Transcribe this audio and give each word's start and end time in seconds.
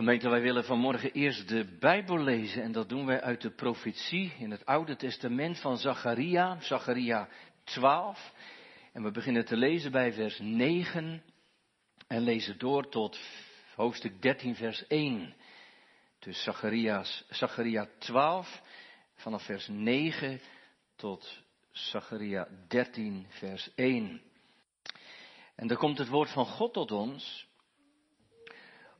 Gemeente, 0.00 0.28
wij 0.28 0.40
willen 0.40 0.64
vanmorgen 0.64 1.12
eerst 1.12 1.48
de 1.48 1.76
Bijbel 1.78 2.18
lezen 2.18 2.62
en 2.62 2.72
dat 2.72 2.88
doen 2.88 3.06
wij 3.06 3.20
uit 3.20 3.40
de 3.40 3.50
profetie 3.50 4.32
in 4.38 4.50
het 4.50 4.66
Oude 4.66 4.96
Testament 4.96 5.58
van 5.58 5.78
Zacharia, 5.78 6.60
Zacharia 6.60 7.28
12. 7.64 8.32
En 8.92 9.02
we 9.02 9.10
beginnen 9.10 9.44
te 9.44 9.56
lezen 9.56 9.92
bij 9.92 10.12
vers 10.12 10.38
9 10.38 11.22
en 12.06 12.22
lezen 12.22 12.58
door 12.58 12.88
tot 12.88 13.18
hoofdstuk 13.74 14.22
13, 14.22 14.54
vers 14.54 14.86
1. 14.86 15.34
Dus 16.18 16.42
Zacharias, 16.42 17.24
Zacharia 17.28 17.88
12, 17.98 18.62
vanaf 19.14 19.44
vers 19.44 19.68
9 19.68 20.40
tot 20.96 21.42
Zacharia 21.70 22.48
13, 22.68 23.26
vers 23.28 23.70
1. 23.74 24.22
En 25.54 25.66
dan 25.66 25.76
komt 25.76 25.98
het 25.98 26.08
woord 26.08 26.30
van 26.30 26.46
God 26.46 26.72
tot 26.72 26.92
ons. 26.92 27.48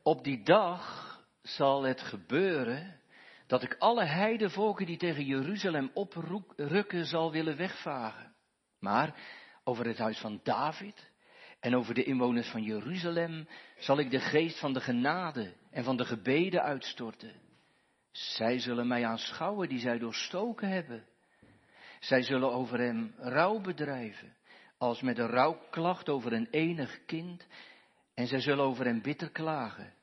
Op 0.02 0.24
die 0.24 0.42
dag 0.42 1.08
zal 1.42 1.82
het 1.82 2.00
gebeuren 2.00 3.00
dat 3.46 3.62
ik 3.62 3.76
alle 3.78 4.04
heidevolken 4.04 4.86
die 4.86 4.96
tegen 4.96 5.24
Jeruzalem 5.24 5.90
oprukken 5.94 7.06
zal 7.06 7.32
willen 7.32 7.56
wegvagen. 7.56 8.34
Maar 8.78 9.14
over 9.64 9.86
het 9.86 9.98
huis 9.98 10.18
van 10.18 10.40
David 10.42 11.10
en 11.60 11.76
over 11.76 11.94
de 11.94 12.04
inwoners 12.04 12.48
van 12.48 12.62
Jeruzalem 12.62 13.48
zal 13.78 13.98
ik 13.98 14.10
de 14.10 14.20
geest 14.20 14.58
van 14.58 14.72
de 14.72 14.80
genade 14.80 15.54
en 15.70 15.84
van 15.84 15.96
de 15.96 16.04
gebeden 16.04 16.62
uitstorten. 16.62 17.32
Zij 18.10 18.58
zullen 18.58 18.86
mij 18.86 19.06
aanschouwen 19.06 19.68
die 19.68 19.78
zij 19.78 19.98
doorstoken 19.98 20.68
hebben. 20.68 21.04
Zij 22.00 22.22
zullen 22.22 22.52
over 22.52 22.78
hem 22.78 23.14
rouw 23.18 23.60
bedrijven, 23.60 24.36
als 24.78 25.00
met 25.00 25.18
een 25.18 25.28
rouwklacht 25.28 26.08
over 26.08 26.32
een 26.32 26.48
enig 26.50 27.04
kind, 27.04 27.46
en 28.20 28.26
zij 28.26 28.40
zullen 28.40 28.64
over 28.64 28.84
hem 28.84 29.02
bitter 29.02 29.30
klagen, 29.30 29.94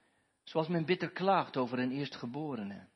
zoals 0.44 0.68
men 0.68 0.86
bitter 0.86 1.10
klaagt 1.10 1.58
over 1.58 1.80
een 1.80 1.92
eerstgeborene. 1.92 2.88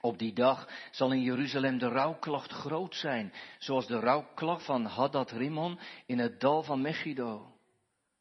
Op 0.00 0.18
die 0.18 0.32
dag 0.32 0.68
zal 0.90 1.12
in 1.12 1.22
Jeruzalem 1.22 1.78
de 1.78 1.88
rouwklacht 1.88 2.50
groot 2.50 2.94
zijn, 2.94 3.32
zoals 3.58 3.86
de 3.86 3.98
rouwklacht 3.98 4.64
van 4.64 4.84
Hadad 4.84 5.30
Rimon 5.30 5.78
in 6.06 6.18
het 6.18 6.40
dal 6.40 6.62
van 6.62 6.80
Megiddo. 6.80 7.58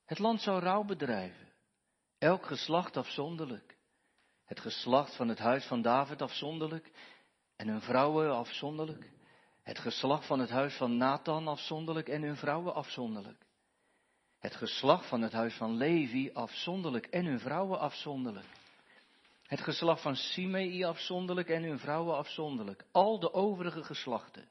Het 0.05 0.19
land 0.19 0.41
zou 0.41 0.59
rouw 0.59 0.83
bedrijven, 0.83 1.53
elk 2.17 2.45
geslacht 2.45 2.97
afzonderlijk. 2.97 3.77
Het 4.45 4.59
geslacht 4.59 5.15
van 5.15 5.27
het 5.27 5.39
huis 5.39 5.65
van 5.65 5.81
David 5.81 6.21
afzonderlijk 6.21 6.91
en 7.55 7.67
hun 7.67 7.81
vrouwen 7.81 8.35
afzonderlijk. 8.35 9.11
Het 9.63 9.79
geslacht 9.79 10.25
van 10.25 10.39
het 10.39 10.49
huis 10.49 10.75
van 10.75 10.97
Nathan 10.97 11.47
afzonderlijk 11.47 12.09
en 12.09 12.21
hun 12.21 12.37
vrouwen 12.37 12.73
afzonderlijk. 12.73 13.46
Het 14.39 14.55
geslacht 14.55 15.07
van 15.07 15.21
het 15.21 15.31
huis 15.31 15.53
van 15.53 15.75
Levi 15.75 16.31
afzonderlijk 16.33 17.05
en 17.05 17.25
hun 17.25 17.39
vrouwen 17.39 17.79
afzonderlijk. 17.79 18.47
Het 19.43 19.61
geslacht 19.61 20.01
van 20.01 20.15
Simei 20.15 20.83
afzonderlijk 20.83 21.49
en 21.49 21.63
hun 21.63 21.79
vrouwen 21.79 22.17
afzonderlijk. 22.17 22.85
Al 22.91 23.19
de 23.19 23.33
overige 23.33 23.83
geslachten. 23.83 24.49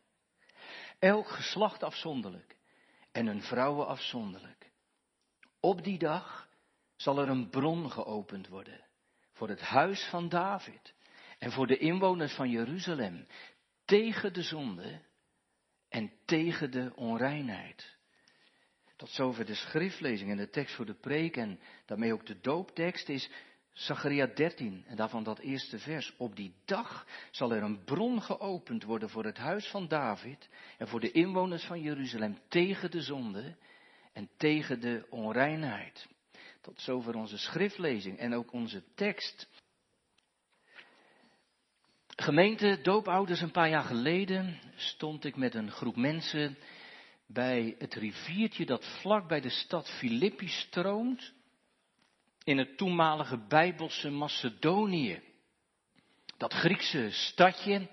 Elk 0.99 1.29
geslacht 1.29 1.83
afzonderlijk 1.83 2.57
en 3.13 3.27
hun 3.27 3.43
vrouwen 3.43 3.87
afzonderlijk. 3.87 4.71
Op 5.61 5.85
die 5.85 5.99
dag 5.99 6.49
zal 6.97 7.19
er 7.19 7.29
een 7.29 7.49
bron 7.49 7.91
geopend 7.91 8.49
worden 8.49 8.85
voor 9.33 9.49
het 9.49 9.61
huis 9.61 10.09
van 10.11 10.29
David 10.29 10.95
en 11.39 11.53
voor 11.53 11.67
de 11.67 11.79
inwoners 11.79 12.35
van 12.35 12.51
Jeruzalem 12.51 13.27
tegen 13.85 14.33
de 14.33 14.43
zonde 14.43 15.01
en 15.89 16.13
tegen 16.25 16.71
de 16.71 16.93
onreinheid. 16.95 17.96
Tot 18.97 19.11
zover 19.11 19.45
de 19.45 19.55
schriftlezing 19.55 20.31
en 20.31 20.37
de 20.37 20.51
tekst 20.51 20.75
voor 20.75 20.87
de 20.87 20.95
preek 20.95 21.37
en 21.37 21.61
daarmee 21.87 22.13
ook 22.13 22.27
de 22.27 22.41
dooptekst 22.41 23.09
is 23.09 23.31
Zacharia 23.73 24.27
13 24.27 24.85
en 24.87 24.97
daarvan 24.97 25.23
dat 25.23 25.39
eerste 25.39 25.79
vers. 25.79 26.15
Op 26.17 26.37
die 26.37 26.55
dag 26.65 27.07
zal 27.31 27.53
er 27.53 27.63
een 27.63 27.85
bron 27.85 28.23
geopend 28.23 28.83
worden 28.83 29.09
voor 29.09 29.25
het 29.25 29.37
huis 29.37 29.67
van 29.67 29.89
David 29.89 30.49
en 30.79 30.89
voor 30.89 31.01
de 31.01 31.11
inwoners 31.11 31.65
van 31.65 31.81
Jeruzalem 31.81 32.39
tegen 32.49 32.91
de 32.91 33.03
zonde 33.03 33.57
en 34.13 34.29
tegen 34.37 34.81
de 34.81 35.07
onreinheid. 35.11 36.07
Tot 36.61 36.81
zover 36.81 37.15
onze 37.15 37.39
schriftlezing 37.39 38.19
en 38.19 38.35
ook 38.35 38.53
onze 38.53 38.83
tekst. 38.95 39.49
Gemeente 42.09 42.79
doopouders, 42.83 43.41
een 43.41 43.51
paar 43.51 43.69
jaar 43.69 43.85
geleden 43.85 44.61
stond 44.75 45.25
ik 45.25 45.37
met 45.37 45.55
een 45.55 45.71
groep 45.71 45.97
mensen 45.97 46.57
bij 47.27 47.75
het 47.79 47.95
riviertje 47.95 48.67
dat 48.67 48.85
vlak 49.01 49.29
bij 49.29 49.41
de 49.41 49.51
stad 49.51 49.91
Filippi 49.91 50.49
stroomt, 50.49 51.33
in 52.45 52.59
het 52.59 52.77
toenmalige 52.77 53.47
Bijbelse 53.47 54.11
Macedonië. 54.11 55.23
Dat 56.37 56.53
Griekse 56.53 57.11
stadje 57.11 57.89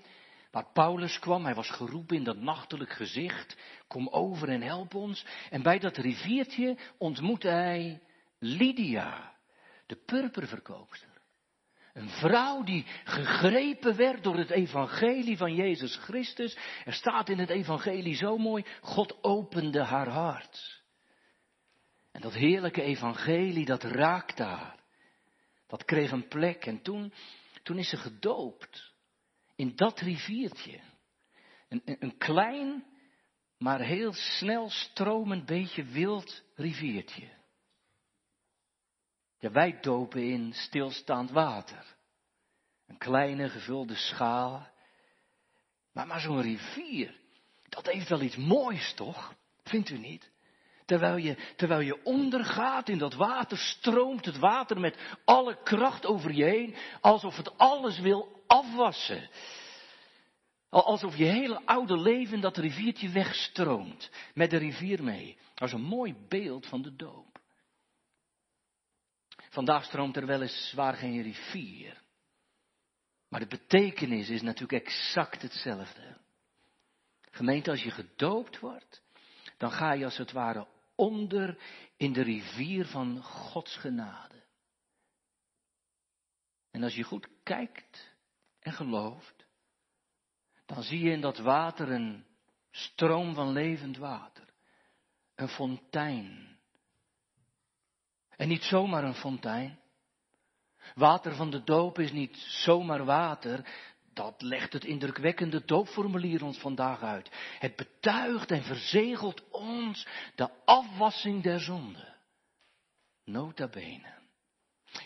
waar 0.50 0.72
Paulus 0.72 1.18
kwam, 1.18 1.44
hij 1.44 1.54
was 1.54 1.70
geroepen 1.70 2.16
in 2.16 2.24
dat 2.24 2.36
nachtelijk 2.36 2.90
gezicht, 2.92 3.56
kom 3.88 4.08
over 4.08 4.48
en 4.48 4.62
help 4.62 4.94
ons. 4.94 5.26
En 5.50 5.62
bij 5.62 5.78
dat 5.78 5.96
riviertje 5.96 6.76
ontmoette 6.98 7.48
hij 7.48 8.02
Lydia, 8.38 9.34
de 9.86 9.96
purperverkoopster. 9.96 11.13
Een 11.94 12.08
vrouw 12.08 12.62
die 12.62 12.86
gegrepen 13.04 13.96
werd 13.96 14.22
door 14.22 14.36
het 14.36 14.50
evangelie 14.50 15.36
van 15.36 15.54
Jezus 15.54 15.96
Christus. 15.96 16.56
Er 16.84 16.92
staat 16.92 17.28
in 17.28 17.38
het 17.38 17.50
evangelie 17.50 18.14
zo 18.14 18.38
mooi, 18.38 18.64
God 18.80 19.22
opende 19.22 19.82
haar 19.82 20.08
hart. 20.08 20.82
En 22.12 22.20
dat 22.20 22.34
heerlijke 22.34 22.82
evangelie, 22.82 23.64
dat 23.64 23.82
raakt 23.82 24.38
haar. 24.38 24.82
Dat 25.66 25.84
kreeg 25.84 26.10
een 26.10 26.28
plek 26.28 26.66
en 26.66 26.82
toen, 26.82 27.12
toen 27.62 27.78
is 27.78 27.88
ze 27.88 27.96
gedoopt. 27.96 28.92
In 29.56 29.76
dat 29.76 30.00
riviertje. 30.00 30.80
Een, 31.68 31.82
een 31.84 32.18
klein, 32.18 32.84
maar 33.58 33.80
heel 33.80 34.12
snel 34.12 34.70
stromend 34.70 35.46
beetje 35.46 35.84
wild 35.84 36.42
riviertje. 36.54 37.28
Ja, 39.44 39.50
wij 39.50 39.78
dopen 39.80 40.22
in 40.22 40.52
stilstaand 40.52 41.30
water. 41.30 41.96
Een 42.86 42.98
kleine 42.98 43.48
gevulde 43.48 43.94
schaal. 43.94 44.68
Maar, 45.92 46.06
maar 46.06 46.20
zo'n 46.20 46.42
rivier, 46.42 47.14
dat 47.68 47.86
heeft 47.86 48.08
wel 48.08 48.20
iets 48.20 48.36
moois, 48.36 48.94
toch? 48.94 49.34
Vindt 49.62 49.90
u 49.90 49.98
niet? 49.98 50.30
Terwijl 50.84 51.16
je, 51.16 51.36
terwijl 51.56 51.80
je 51.80 52.04
ondergaat 52.04 52.88
in 52.88 52.98
dat 52.98 53.14
water, 53.14 53.58
stroomt 53.58 54.24
het 54.24 54.38
water 54.38 54.80
met 54.80 54.98
alle 55.24 55.62
kracht 55.62 56.06
over 56.06 56.32
je 56.32 56.44
heen, 56.44 56.74
alsof 57.00 57.36
het 57.36 57.58
alles 57.58 57.98
wil 57.98 58.42
afwassen. 58.46 59.30
Alsof 60.68 61.16
je 61.16 61.24
hele 61.24 61.60
oude 61.64 61.98
leven 61.98 62.40
dat 62.40 62.56
riviertje 62.56 63.08
wegstroomt, 63.08 64.10
met 64.34 64.50
de 64.50 64.56
rivier 64.56 65.02
mee. 65.02 65.36
Dat 65.54 65.68
is 65.68 65.74
een 65.74 65.80
mooi 65.80 66.14
beeld 66.28 66.66
van 66.66 66.82
de 66.82 66.96
doop. 66.96 67.33
Vandaag 69.54 69.84
stroomt 69.84 70.16
er 70.16 70.26
weliswaar 70.26 70.94
geen 70.94 71.22
rivier. 71.22 72.02
Maar 73.28 73.40
de 73.40 73.46
betekenis 73.46 74.28
is 74.28 74.42
natuurlijk 74.42 74.84
exact 74.86 75.42
hetzelfde. 75.42 76.20
Gemeente, 77.30 77.70
als 77.70 77.82
je 77.82 77.90
gedoopt 77.90 78.58
wordt, 78.58 79.02
dan 79.56 79.70
ga 79.70 79.92
je 79.92 80.04
als 80.04 80.16
het 80.16 80.32
ware 80.32 80.66
onder 80.94 81.58
in 81.96 82.12
de 82.12 82.22
rivier 82.22 82.86
van 82.86 83.22
Gods 83.22 83.76
genade. 83.76 84.42
En 86.70 86.82
als 86.82 86.94
je 86.94 87.02
goed 87.02 87.28
kijkt 87.42 88.14
en 88.58 88.72
gelooft, 88.72 89.46
dan 90.66 90.82
zie 90.82 91.00
je 91.00 91.10
in 91.10 91.20
dat 91.20 91.38
water 91.38 91.90
een 91.90 92.26
stroom 92.70 93.34
van 93.34 93.52
levend 93.52 93.96
water, 93.96 94.54
een 95.34 95.48
fontein 95.48 96.53
en 98.36 98.48
niet 98.48 98.62
zomaar 98.62 99.04
een 99.04 99.14
fontein. 99.14 99.78
Water 100.94 101.34
van 101.34 101.50
de 101.50 101.64
doop 101.64 101.98
is 101.98 102.12
niet 102.12 102.36
zomaar 102.36 103.04
water. 103.04 103.66
Dat 104.12 104.42
legt 104.42 104.72
het 104.72 104.84
indrukwekkende 104.84 105.64
doopformulier 105.64 106.44
ons 106.44 106.58
vandaag 106.58 107.02
uit. 107.02 107.30
Het 107.58 107.76
betuigt 107.76 108.50
en 108.50 108.62
verzegelt 108.62 109.50
ons 109.50 110.06
de 110.34 110.50
afwassing 110.64 111.42
der 111.42 111.60
zonde. 111.60 112.14
Nota 113.24 113.68
bene. 113.68 114.12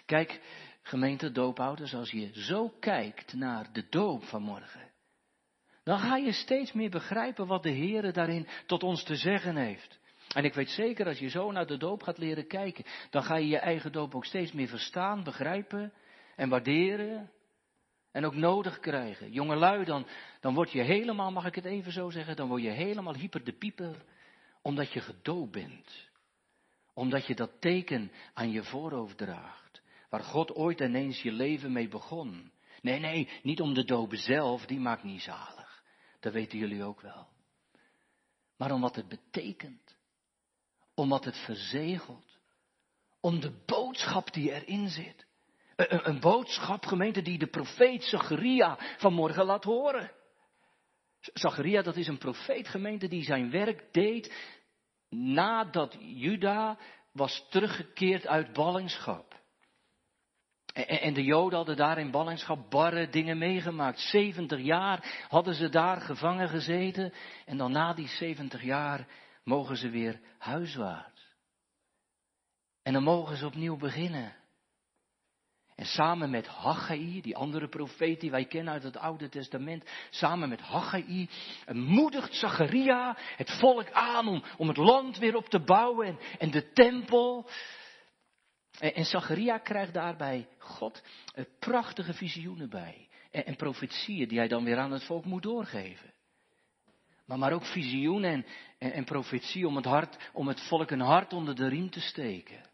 Kijk, 0.06 0.40
gemeente 0.82 1.32
doopouders, 1.32 1.94
als 1.94 2.10
je 2.10 2.30
zo 2.32 2.68
kijkt 2.80 3.32
naar 3.32 3.72
de 3.72 3.86
doop 3.88 4.24
van 4.24 4.42
morgen, 4.42 4.90
dan 5.84 5.98
ga 5.98 6.16
je 6.16 6.32
steeds 6.32 6.72
meer 6.72 6.90
begrijpen 6.90 7.46
wat 7.46 7.62
de 7.62 7.70
Heer 7.70 8.12
daarin 8.12 8.48
tot 8.66 8.82
ons 8.82 9.02
te 9.04 9.16
zeggen 9.16 9.56
heeft. 9.56 9.98
En 10.34 10.44
ik 10.44 10.54
weet 10.54 10.70
zeker, 10.70 11.06
als 11.06 11.18
je 11.18 11.28
zo 11.28 11.50
naar 11.52 11.66
de 11.66 11.76
doop 11.76 12.02
gaat 12.02 12.18
leren 12.18 12.46
kijken, 12.46 12.84
dan 13.10 13.22
ga 13.22 13.36
je 13.36 13.48
je 13.48 13.58
eigen 13.58 13.92
doop 13.92 14.14
ook 14.14 14.24
steeds 14.24 14.52
meer 14.52 14.68
verstaan, 14.68 15.24
begrijpen 15.24 15.92
en 16.36 16.48
waarderen. 16.48 17.30
En 18.12 18.24
ook 18.24 18.34
nodig 18.34 18.78
krijgen. 18.78 19.32
Jongelui, 19.32 19.84
dan, 19.84 20.06
dan 20.40 20.54
word 20.54 20.72
je 20.72 20.82
helemaal, 20.82 21.32
mag 21.32 21.46
ik 21.46 21.54
het 21.54 21.64
even 21.64 21.92
zo 21.92 22.10
zeggen, 22.10 22.36
dan 22.36 22.48
word 22.48 22.62
je 22.62 22.70
helemaal 22.70 23.14
hyper 23.14 23.44
de 23.44 23.52
pieper, 23.52 24.04
omdat 24.62 24.92
je 24.92 25.00
gedoopt 25.00 25.50
bent. 25.50 26.08
Omdat 26.94 27.26
je 27.26 27.34
dat 27.34 27.60
teken 27.60 28.12
aan 28.34 28.50
je 28.50 28.62
voorhoofd 28.62 29.16
draagt. 29.16 29.82
Waar 30.10 30.22
God 30.22 30.54
ooit 30.54 30.80
ineens 30.80 31.22
je 31.22 31.32
leven 31.32 31.72
mee 31.72 31.88
begon. 31.88 32.52
Nee, 32.80 32.98
nee, 32.98 33.28
niet 33.42 33.60
om 33.60 33.74
de 33.74 33.84
doop 33.84 34.14
zelf, 34.14 34.66
die 34.66 34.80
maakt 34.80 35.02
niet 35.02 35.22
zalig. 35.22 35.82
Dat 36.20 36.32
weten 36.32 36.58
jullie 36.58 36.84
ook 36.84 37.00
wel. 37.00 37.28
Maar 38.56 38.72
om 38.72 38.80
wat 38.80 38.96
het 38.96 39.08
betekent. 39.08 39.87
Om 40.98 41.08
wat 41.08 41.24
het 41.24 41.36
verzegelt. 41.36 42.38
Om 43.20 43.40
de 43.40 43.62
boodschap 43.66 44.32
die 44.32 44.52
erin 44.52 44.88
zit. 44.88 45.26
Een, 45.76 46.08
een 46.08 46.20
boodschap, 46.20 46.86
gemeente, 46.86 47.22
die 47.22 47.38
de 47.38 47.46
profeet 47.46 48.04
Zacharia 48.04 48.78
vanmorgen 48.96 49.44
laat 49.44 49.64
horen. 49.64 50.10
Zacharia, 51.20 51.82
dat 51.82 51.96
is 51.96 52.06
een 52.06 52.18
profeet, 52.18 52.68
gemeente, 52.68 53.08
die 53.08 53.22
zijn 53.22 53.50
werk 53.50 53.92
deed 53.92 54.34
nadat 55.10 55.96
Juda 56.00 56.78
was 57.12 57.46
teruggekeerd 57.50 58.26
uit 58.26 58.52
ballingschap. 58.52 59.36
En 60.72 61.14
de 61.14 61.24
Joden 61.24 61.56
hadden 61.56 61.76
daar 61.76 61.98
in 61.98 62.10
ballingschap 62.10 62.70
barre 62.70 63.08
dingen 63.08 63.38
meegemaakt. 63.38 64.00
70 64.00 64.60
jaar 64.60 65.26
hadden 65.28 65.54
ze 65.54 65.68
daar 65.68 66.00
gevangen 66.00 66.48
gezeten. 66.48 67.12
En 67.44 67.56
dan 67.56 67.72
na 67.72 67.94
die 67.94 68.08
70 68.08 68.62
jaar 68.62 69.06
mogen 69.48 69.76
ze 69.76 69.90
weer 69.90 70.20
huiswaarts. 70.38 71.36
En 72.82 72.92
dan 72.92 73.02
mogen 73.02 73.36
ze 73.36 73.46
opnieuw 73.46 73.76
beginnen. 73.76 74.36
En 75.74 75.86
samen 75.86 76.30
met 76.30 76.46
Haggai, 76.46 77.20
die 77.20 77.36
andere 77.36 77.68
profeet 77.68 78.20
die 78.20 78.30
wij 78.30 78.44
kennen 78.44 78.72
uit 78.72 78.82
het 78.82 78.96
Oude 78.96 79.28
Testament, 79.28 79.90
samen 80.10 80.48
met 80.48 80.60
Haggai, 80.60 81.28
moedigt 81.72 82.34
Zacharia 82.34 83.16
het 83.36 83.50
volk 83.50 83.90
aan 83.90 84.28
om, 84.56 84.68
het 84.68 84.76
land 84.76 85.18
weer 85.18 85.36
op 85.36 85.48
te 85.48 85.60
bouwen 85.60 86.18
en, 86.38 86.50
de 86.50 86.72
tempel. 86.72 87.50
En, 88.78 88.94
en 88.94 89.04
Zacharia 89.04 89.58
krijgt 89.58 89.94
daarbij 89.94 90.48
God 90.58 91.02
prachtige 91.58 92.14
visioenen 92.14 92.68
bij. 92.68 93.08
En, 93.30 93.46
en 93.46 93.56
profetieën 93.56 94.28
die 94.28 94.38
hij 94.38 94.48
dan 94.48 94.64
weer 94.64 94.78
aan 94.78 94.92
het 94.92 95.04
volk 95.04 95.24
moet 95.24 95.42
doorgeven. 95.42 96.16
Maar, 97.28 97.38
maar 97.38 97.52
ook 97.52 97.64
visioenen 97.64 98.30
en, 98.32 98.46
en, 98.78 98.92
en 98.92 99.04
profetie 99.04 99.66
om 99.66 99.76
het, 99.76 99.84
hart, 99.84 100.30
om 100.32 100.48
het 100.48 100.60
volk 100.60 100.90
een 100.90 101.00
hart 101.00 101.32
onder 101.32 101.54
de 101.54 101.68
riem 101.68 101.90
te 101.90 102.00
steken. 102.00 102.66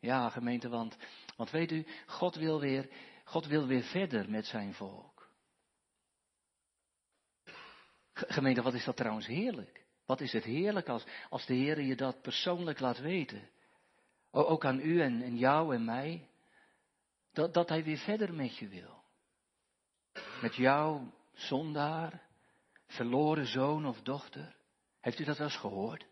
Ja, 0.00 0.28
gemeente, 0.28 0.68
want 0.68 0.96
want 1.36 1.50
weet 1.50 1.72
u, 1.72 1.86
God 2.06 2.34
wil 2.34 2.60
weer, 2.60 2.88
God 3.24 3.46
wil 3.46 3.66
weer 3.66 3.82
verder 3.82 4.30
met 4.30 4.46
zijn 4.46 4.74
volk. 4.74 5.30
Gemeente, 8.12 8.62
wat 8.62 8.74
is 8.74 8.84
dat 8.84 8.96
trouwens 8.96 9.26
heerlijk? 9.26 9.84
Wat 10.06 10.20
is 10.20 10.32
het 10.32 10.44
heerlijk 10.44 10.88
als, 10.88 11.04
als 11.30 11.46
de 11.46 11.54
Heer 11.54 11.80
je 11.80 11.96
dat 11.96 12.22
persoonlijk 12.22 12.80
laat 12.80 12.98
weten? 12.98 13.50
Ook 14.30 14.64
aan 14.64 14.80
u 14.80 15.00
en, 15.00 15.22
en 15.22 15.36
jou 15.36 15.74
en 15.74 15.84
mij. 15.84 16.28
Dat, 17.32 17.54
dat 17.54 17.68
Hij 17.68 17.84
weer 17.84 17.98
verder 17.98 18.34
met 18.34 18.56
je 18.56 18.68
wil. 18.68 19.02
Met 20.42 20.54
jou, 20.54 21.10
zondaar, 21.32 22.25
verloren 22.86 23.46
zoon 23.46 23.86
of 23.86 24.00
dochter. 24.02 24.56
Heeft 25.00 25.18
u 25.18 25.24
dat 25.24 25.38
wel 25.38 25.46
eens 25.46 25.56
gehoord? 25.56 26.06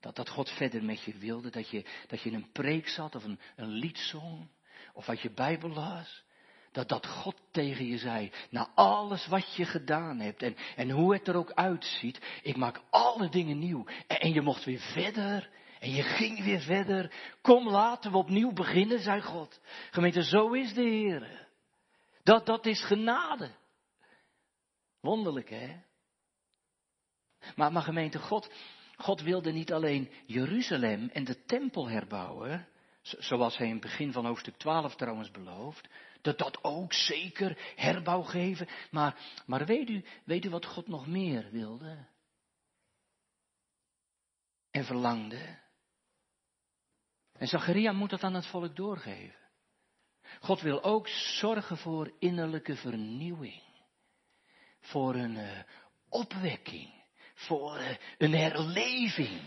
Dat, 0.00 0.16
dat 0.16 0.28
God 0.28 0.50
verder 0.50 0.84
met 0.84 1.02
je 1.02 1.18
wilde, 1.18 1.50
dat 1.50 1.70
je, 1.70 1.84
dat 2.06 2.22
je 2.22 2.30
in 2.30 2.34
een 2.34 2.52
preek 2.52 2.88
zat 2.88 3.14
of 3.14 3.24
een, 3.24 3.40
een 3.56 3.68
lied 3.68 3.98
zong, 3.98 4.48
of 4.92 5.06
wat 5.06 5.20
je 5.20 5.30
Bijbel 5.30 5.68
las. 5.68 6.24
Dat, 6.72 6.88
dat 6.88 7.06
God 7.06 7.40
tegen 7.50 7.86
je 7.86 7.98
zei, 7.98 8.32
na 8.50 8.70
alles 8.74 9.26
wat 9.26 9.54
je 9.54 9.64
gedaan 9.64 10.20
hebt 10.20 10.42
en, 10.42 10.56
en 10.76 10.90
hoe 10.90 11.12
het 11.12 11.28
er 11.28 11.36
ook 11.36 11.52
uitziet, 11.52 12.20
ik 12.42 12.56
maak 12.56 12.80
alle 12.90 13.28
dingen 13.28 13.58
nieuw. 13.58 13.86
En, 14.06 14.20
en 14.20 14.32
je 14.32 14.40
mocht 14.40 14.64
weer 14.64 14.80
verder 14.80 15.50
en 15.82 15.90
je 15.90 16.02
ging 16.02 16.44
weer 16.44 16.60
verder. 16.60 17.12
Kom 17.40 17.68
laten 17.68 18.10
we 18.10 18.16
opnieuw 18.16 18.52
beginnen, 18.52 19.00
zei 19.00 19.20
God. 19.20 19.60
Gemeente, 19.90 20.22
zo 20.22 20.52
is 20.52 20.74
de 20.74 20.82
Heer. 20.82 21.48
Dat, 22.22 22.46
dat 22.46 22.66
is 22.66 22.84
genade. 22.84 23.50
Wonderlijk, 25.00 25.50
hè? 25.50 25.80
Maar, 27.56 27.72
maar 27.72 27.82
gemeente, 27.82 28.18
God, 28.18 28.50
God 28.96 29.20
wilde 29.20 29.52
niet 29.52 29.72
alleen 29.72 30.10
Jeruzalem 30.26 31.08
en 31.12 31.24
de 31.24 31.44
tempel 31.44 31.88
herbouwen, 31.88 32.68
zoals 33.02 33.56
hij 33.56 33.66
in 33.66 33.72
het 33.72 33.82
begin 33.82 34.12
van 34.12 34.26
hoofdstuk 34.26 34.56
12 34.56 34.94
trouwens 34.96 35.30
belooft, 35.30 35.88
dat 36.20 36.38
dat 36.38 36.64
ook 36.64 36.92
zeker 36.92 37.58
herbouw 37.76 38.22
geven. 38.22 38.68
Maar, 38.90 39.42
maar 39.46 39.66
weet, 39.66 39.88
u, 39.88 40.04
weet 40.24 40.44
u 40.44 40.50
wat 40.50 40.66
God 40.66 40.88
nog 40.88 41.06
meer 41.06 41.50
wilde? 41.50 42.06
En 44.70 44.84
verlangde. 44.84 45.60
En 47.32 47.48
Zacharia 47.48 47.92
moet 47.92 48.10
dat 48.10 48.22
aan 48.22 48.34
het 48.34 48.46
volk 48.46 48.76
doorgeven. 48.76 49.40
God 50.40 50.60
wil 50.60 50.82
ook 50.82 51.08
zorgen 51.08 51.76
voor 51.76 52.12
innerlijke 52.18 52.76
vernieuwing. 52.76 53.62
Voor 54.80 55.14
een 55.14 55.36
uh, 55.36 55.62
opwekking 56.08 57.01
voor 57.46 57.76
eh, 57.76 57.96
een 58.18 58.34
herleving. 58.34 59.40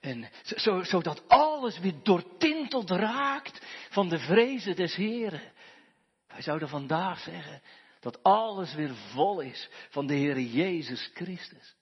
En 0.00 0.30
zo, 0.42 0.82
zodat 0.82 1.28
alles 1.28 1.78
weer 1.78 1.94
doortinteld 2.02 2.90
raakt 2.90 3.66
van 3.90 4.08
de 4.08 4.18
vrezen 4.18 4.76
des 4.76 4.94
Heren. 4.94 5.52
Wij 6.26 6.42
zouden 6.42 6.68
vandaag 6.68 7.20
zeggen 7.20 7.62
dat 8.00 8.22
alles 8.22 8.74
weer 8.74 8.94
vol 8.94 9.40
is 9.40 9.68
van 9.90 10.06
de 10.06 10.14
Heere 10.14 10.50
Jezus 10.50 11.10
Christus. 11.14 11.74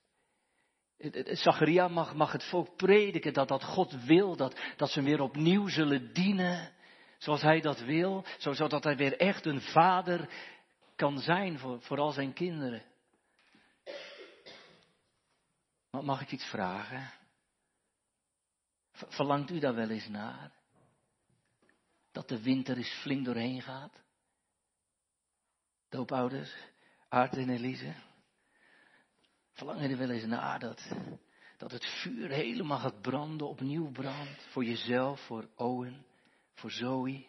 Zacharia 1.24 1.88
mag, 1.88 2.14
mag 2.14 2.32
het 2.32 2.44
volk 2.44 2.76
prediken 2.76 3.32
dat, 3.32 3.48
dat 3.48 3.64
God 3.64 4.04
wil, 4.04 4.36
dat, 4.36 4.60
dat 4.76 4.90
ze 4.90 5.02
weer 5.02 5.20
opnieuw 5.20 5.68
zullen 5.68 6.12
dienen 6.12 6.72
zoals 7.18 7.42
hij 7.42 7.60
dat 7.60 7.80
wil, 7.80 8.24
zodat 8.38 8.84
hij 8.84 8.96
weer 8.96 9.16
echt 9.16 9.46
een 9.46 9.60
vader 9.60 10.28
kan 10.96 11.18
zijn 11.18 11.58
voor, 11.58 11.80
voor 11.80 11.98
al 11.98 12.12
zijn 12.12 12.32
kinderen. 12.32 12.82
Mag 16.02 16.20
ik 16.20 16.32
iets 16.32 16.44
vragen? 16.44 17.12
Verlangt 18.92 19.50
u 19.50 19.58
daar 19.58 19.74
wel 19.74 19.90
eens 19.90 20.08
naar? 20.08 20.52
Dat 22.12 22.28
de 22.28 22.42
winter 22.42 22.76
eens 22.76 23.00
flink 23.00 23.24
doorheen 23.24 23.62
gaat? 23.62 24.02
Doopouders, 25.88 26.54
Aart 27.08 27.36
en 27.36 27.48
Elise. 27.48 27.94
Verlangen 29.52 29.90
er 29.90 29.98
wel 29.98 30.10
eens 30.10 30.24
naar 30.24 30.58
dat, 30.58 30.88
dat 31.56 31.70
het 31.70 31.86
vuur 31.86 32.30
helemaal 32.30 32.78
gaat 32.78 33.00
branden, 33.00 33.48
opnieuw 33.48 33.90
brandt. 33.90 34.46
Voor 34.50 34.64
jezelf, 34.64 35.20
voor 35.26 35.48
Owen, 35.54 36.06
voor 36.54 36.70
Zoe. 36.70 37.26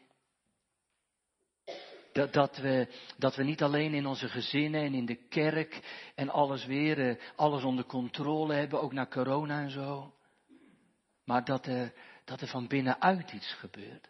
Dat, 2.12 2.34
dat, 2.34 2.58
we, 2.58 2.88
dat 3.18 3.36
we 3.36 3.44
niet 3.44 3.64
alleen 3.64 3.94
in 3.94 4.06
onze 4.06 4.30
gezinnen 4.30 4.82
en 4.82 4.94
in 4.94 5.06
de 5.06 5.28
kerk 5.28 5.80
en 6.16 6.30
alles 6.30 6.66
weer, 6.66 7.10
eh, 7.10 7.16
alles 7.36 7.64
onder 7.64 7.86
controle 7.86 8.54
hebben, 8.54 8.82
ook 8.82 8.94
na 8.94 9.06
corona 9.06 9.62
en 9.62 9.72
zo. 9.72 10.14
Maar 11.26 11.46
dat 11.46 11.66
er, 11.66 11.94
dat 12.26 12.42
er 12.42 12.48
van 12.48 12.68
binnenuit 12.68 13.32
iets 13.32 13.54
gebeurt. 13.54 14.10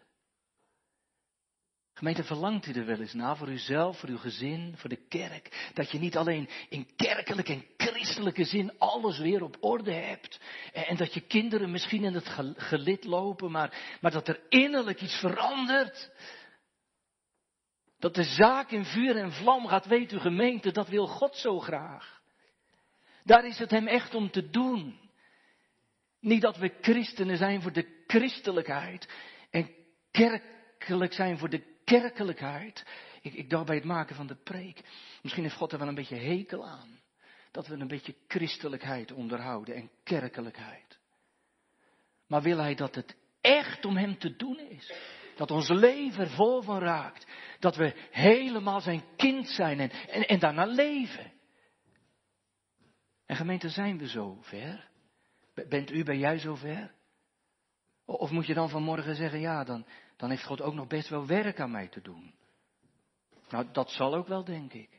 Gemeente, 2.00 2.24
verlangt 2.24 2.66
u 2.66 2.72
er 2.72 2.86
wel 2.86 3.00
eens 3.00 3.12
naar 3.12 3.36
voor 3.36 3.48
uzelf, 3.48 3.98
voor 3.98 4.08
uw 4.08 4.18
gezin, 4.18 4.74
voor 4.76 4.88
de 4.90 5.06
kerk? 5.08 5.70
Dat 5.74 5.90
je 5.90 5.98
niet 5.98 6.16
alleen 6.16 6.48
in 6.68 6.88
kerkelijke 6.96 7.52
en 7.52 7.64
christelijke 7.76 8.44
zin 8.44 8.78
alles 8.78 9.18
weer 9.18 9.42
op 9.42 9.56
orde 9.60 9.92
hebt. 9.92 10.40
En 10.72 10.96
dat 10.96 11.14
je 11.14 11.20
kinderen 11.20 11.70
misschien 11.70 12.04
in 12.04 12.14
het 12.14 12.28
gelid 12.56 13.04
lopen, 13.04 13.50
maar, 13.50 13.98
maar 14.00 14.10
dat 14.10 14.28
er 14.28 14.40
innerlijk 14.48 15.00
iets 15.00 15.18
verandert. 15.18 16.10
Dat 18.00 18.14
de 18.14 18.24
zaak 18.24 18.70
in 18.70 18.84
vuur 18.84 19.16
en 19.16 19.32
vlam 19.32 19.66
gaat, 19.66 19.86
weet 19.86 20.12
u 20.12 20.18
gemeente, 20.18 20.72
dat 20.72 20.88
wil 20.88 21.06
God 21.06 21.36
zo 21.36 21.58
graag. 21.58 22.20
Daar 23.24 23.46
is 23.46 23.58
het 23.58 23.70
hem 23.70 23.86
echt 23.86 24.14
om 24.14 24.30
te 24.30 24.50
doen. 24.50 24.98
Niet 26.20 26.42
dat 26.42 26.56
we 26.56 26.72
christenen 26.80 27.36
zijn 27.36 27.62
voor 27.62 27.72
de 27.72 28.02
christelijkheid 28.06 29.08
en 29.50 29.70
kerkelijk 30.10 31.12
zijn 31.12 31.38
voor 31.38 31.48
de 31.48 31.62
kerkelijkheid. 31.84 32.84
Ik, 33.22 33.34
ik 33.34 33.50
dacht 33.50 33.66
bij 33.66 33.76
het 33.76 33.84
maken 33.84 34.16
van 34.16 34.26
de 34.26 34.36
preek. 34.36 34.80
Misschien 35.22 35.42
heeft 35.42 35.56
God 35.56 35.72
er 35.72 35.78
wel 35.78 35.88
een 35.88 35.94
beetje 35.94 36.16
hekel 36.16 36.66
aan. 36.66 37.00
Dat 37.50 37.66
we 37.66 37.74
een 37.74 37.88
beetje 37.88 38.14
christelijkheid 38.28 39.12
onderhouden 39.12 39.74
en 39.74 39.90
kerkelijkheid. 40.04 40.98
Maar 42.26 42.42
wil 42.42 42.58
hij 42.58 42.74
dat 42.74 42.94
het 42.94 43.16
echt 43.40 43.84
om 43.84 43.96
hem 43.96 44.18
te 44.18 44.36
doen 44.36 44.58
is? 44.58 44.92
Dat 45.40 45.50
ons 45.50 45.68
leven 45.68 46.24
er 46.24 46.30
vol 46.30 46.62
van 46.62 46.78
raakt. 46.78 47.26
Dat 47.58 47.76
we 47.76 47.94
helemaal 48.10 48.80
zijn 48.80 49.02
kind 49.16 49.48
zijn 49.48 49.80
en, 49.80 49.90
en, 49.90 50.28
en 50.28 50.38
daarna 50.38 50.64
leven. 50.64 51.32
En 53.26 53.36
gemeente, 53.36 53.68
zijn 53.68 53.98
we 53.98 54.08
zo 54.08 54.38
ver? 54.40 54.88
Bent 55.68 55.90
u, 55.90 56.04
ben 56.04 56.18
jij 56.18 56.38
zo 56.38 56.54
ver? 56.54 56.94
Of 58.04 58.30
moet 58.30 58.46
je 58.46 58.54
dan 58.54 58.68
vanmorgen 58.68 59.14
zeggen, 59.14 59.40
ja, 59.40 59.64
dan, 59.64 59.86
dan 60.16 60.30
heeft 60.30 60.44
God 60.44 60.60
ook 60.60 60.74
nog 60.74 60.86
best 60.86 61.08
wel 61.08 61.26
werk 61.26 61.60
aan 61.60 61.70
mij 61.70 61.88
te 61.88 62.00
doen. 62.00 62.34
Nou, 63.48 63.66
dat 63.72 63.90
zal 63.90 64.14
ook 64.14 64.28
wel, 64.28 64.44
denk 64.44 64.72
ik. 64.72 64.90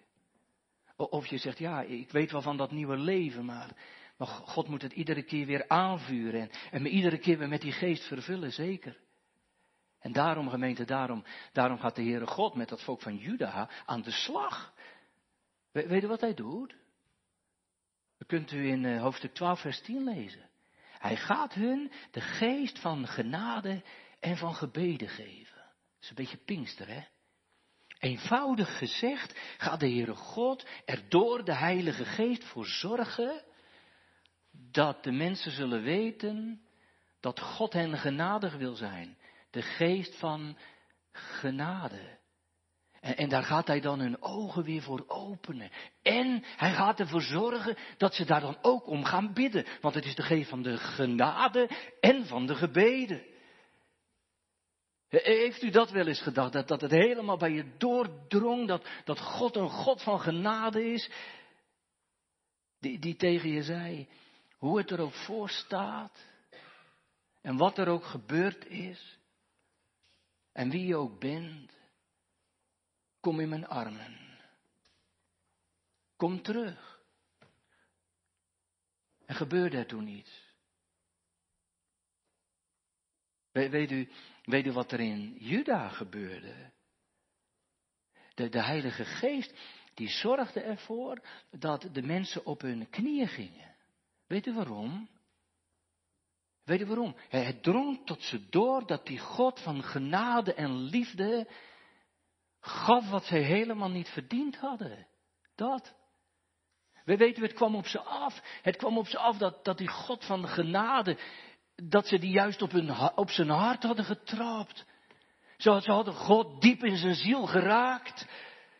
Of 0.95 1.27
je 1.27 1.37
zegt, 1.37 1.57
ja, 1.57 1.81
ik 1.81 2.11
weet 2.11 2.31
wel 2.31 2.41
van 2.41 2.57
dat 2.57 2.71
nieuwe 2.71 2.97
leven, 2.97 3.45
maar, 3.45 3.69
God 4.27 4.67
moet 4.67 4.81
het 4.81 4.93
iedere 4.93 5.23
keer 5.23 5.45
weer 5.45 5.67
aanvuren 5.67 6.41
en, 6.41 6.49
en 6.71 6.81
me 6.81 6.89
iedere 6.89 7.17
keer 7.17 7.37
weer 7.37 7.47
met 7.47 7.61
die 7.61 7.71
geest 7.71 8.07
vervullen, 8.07 8.51
zeker. 8.51 8.97
En 10.01 10.11
daarom, 10.11 10.49
gemeente, 10.49 10.85
daarom, 10.85 11.23
daarom 11.51 11.79
gaat 11.79 11.95
de 11.95 12.03
Heere 12.03 12.27
God 12.27 12.55
met 12.55 12.69
dat 12.69 12.83
volk 12.83 13.01
van 13.01 13.17
Juda 13.17 13.69
aan 13.85 14.01
de 14.01 14.11
slag. 14.11 14.73
We, 15.71 15.87
weet 15.87 16.03
u 16.03 16.07
wat 16.07 16.21
hij 16.21 16.33
doet? 16.33 16.75
Dat 18.17 18.27
kunt 18.27 18.51
u 18.51 18.67
in 18.67 18.85
eh, 18.85 19.01
hoofdstuk 19.01 19.33
12, 19.33 19.59
vers 19.59 19.81
10 19.81 20.03
lezen. 20.03 20.49
Hij 20.99 21.17
gaat 21.17 21.53
hun 21.53 21.91
de 22.11 22.21
geest 22.21 22.79
van 22.79 23.07
genade 23.07 23.83
en 24.19 24.37
van 24.37 24.55
gebeden 24.55 25.09
geven. 25.09 25.55
Dat 25.55 26.01
is 26.01 26.09
een 26.09 26.15
beetje 26.15 26.37
pinkster, 26.45 26.87
hè? 26.87 27.03
Eenvoudig 27.99 28.77
gezegd 28.77 29.39
gaat 29.57 29.79
de 29.79 29.89
Heere 29.89 30.15
God 30.15 30.67
er 30.85 31.09
door 31.09 31.43
de 31.43 31.55
Heilige 31.55 32.05
Geest 32.05 32.43
voor 32.43 32.65
zorgen 32.65 33.43
dat 34.51 35.03
de 35.03 35.11
mensen 35.11 35.51
zullen 35.51 35.81
weten 35.81 36.61
dat 37.19 37.39
God 37.39 37.73
hen 37.73 37.97
genadig 37.97 38.55
wil 38.55 38.75
zijn. 38.75 39.17
De 39.51 39.61
geest 39.61 40.15
van 40.15 40.57
genade. 41.11 42.19
En, 42.99 43.29
daar 43.29 43.43
gaat 43.43 43.67
hij 43.67 43.79
dan 43.79 43.99
hun 43.99 44.21
ogen 44.21 44.63
weer 44.63 44.81
voor 44.81 45.03
openen. 45.07 45.71
En 46.01 46.43
hij 46.43 46.73
gaat 46.73 46.99
ervoor 46.99 47.21
zorgen 47.21 47.77
dat 47.97 48.13
ze 48.13 48.25
daar 48.25 48.41
dan 48.41 48.57
ook 48.61 48.87
om 48.87 49.03
gaan 49.03 49.33
bidden. 49.33 49.65
Want 49.81 49.95
het 49.95 50.05
is 50.05 50.15
de 50.15 50.23
geest 50.23 50.49
van 50.49 50.61
de 50.61 50.77
genade 50.77 51.69
en 51.99 52.25
van 52.25 52.45
de 52.45 52.55
gebeden. 52.55 53.23
Heeft 55.09 55.61
u 55.61 55.69
dat 55.69 55.91
wel 55.91 56.07
eens 56.07 56.21
gedacht? 56.21 56.53
Dat, 56.53 56.67
dat 56.67 56.81
het 56.81 56.91
helemaal 56.91 57.37
bij 57.37 57.51
je 57.51 57.77
doordrong, 57.77 58.67
dat, 58.67 58.87
dat 59.03 59.19
God 59.19 59.55
een 59.55 59.69
God 59.69 60.01
van 60.03 60.19
genade 60.19 60.91
is, 60.93 61.09
die, 62.79 62.99
die 62.99 63.15
tegen 63.15 63.49
je 63.49 63.63
zei, 63.63 64.07
hoe 64.57 64.77
het 64.77 64.91
er 64.91 64.99
ook 64.99 65.13
voor 65.13 65.49
staat, 65.49 66.25
en 67.41 67.57
wat 67.57 67.77
er 67.77 67.87
ook 67.87 68.05
gebeurd 68.05 68.65
is, 68.65 69.19
en 70.51 70.69
wie 70.69 70.85
je 70.85 70.95
ook 70.95 71.19
bent, 71.19 71.73
kom 73.19 73.39
in 73.39 73.49
mijn 73.49 73.67
armen. 73.67 74.39
Kom 76.15 76.41
terug. 76.41 77.03
En 79.25 79.35
gebeurde 79.35 79.77
er 79.77 79.87
toen 79.87 80.07
iets. 80.07 80.49
weet 83.51 83.91
u, 83.91 84.09
Weet 84.43 84.65
u 84.65 84.71
wat 84.71 84.91
er 84.91 84.99
in 84.99 85.35
Juda 85.39 85.89
gebeurde? 85.89 86.71
De, 88.33 88.49
de 88.49 88.63
Heilige 88.63 89.05
Geest, 89.05 89.53
die 89.93 90.09
zorgde 90.09 90.61
ervoor 90.61 91.21
dat 91.49 91.89
de 91.91 92.01
mensen 92.01 92.45
op 92.45 92.61
hun 92.61 92.89
knieën 92.89 93.27
gingen. 93.27 93.75
Weet 94.27 94.45
u 94.45 94.53
waarom? 94.53 95.09
Weet 96.63 96.81
u 96.81 96.85
waarom? 96.85 97.15
Het 97.29 97.63
drong 97.63 98.05
tot 98.05 98.23
ze 98.23 98.49
door 98.49 98.87
dat 98.87 99.05
die 99.05 99.19
God 99.19 99.59
van 99.59 99.83
genade 99.83 100.53
en 100.53 100.73
liefde 100.83 101.47
gaf 102.59 103.09
wat 103.09 103.25
zij 103.25 103.41
helemaal 103.41 103.89
niet 103.89 104.09
verdiend 104.09 104.57
hadden. 104.57 105.07
Dat. 105.55 105.95
We 107.05 107.17
weten, 107.17 107.43
het 107.43 107.53
kwam 107.53 107.75
op 107.75 107.87
ze 107.87 107.99
af. 107.99 108.41
Het 108.61 108.75
kwam 108.75 108.97
op 108.97 109.07
ze 109.07 109.17
af 109.17 109.37
dat, 109.37 109.65
dat 109.65 109.77
die 109.77 109.87
God 109.87 110.25
van 110.25 110.47
genade 110.47 111.17
dat 111.83 112.07
ze 112.07 112.19
die 112.19 112.31
juist 112.31 112.61
op, 112.61 112.71
hun, 112.71 113.15
op 113.15 113.29
zijn 113.29 113.49
hart 113.49 113.83
hadden 113.83 114.05
getrapt. 114.05 114.85
Ze, 115.57 115.79
ze 115.81 115.91
hadden 115.91 116.13
God 116.13 116.61
diep 116.61 116.83
in 116.83 116.97
zijn 116.97 117.15
ziel 117.15 117.45
geraakt 117.45 118.27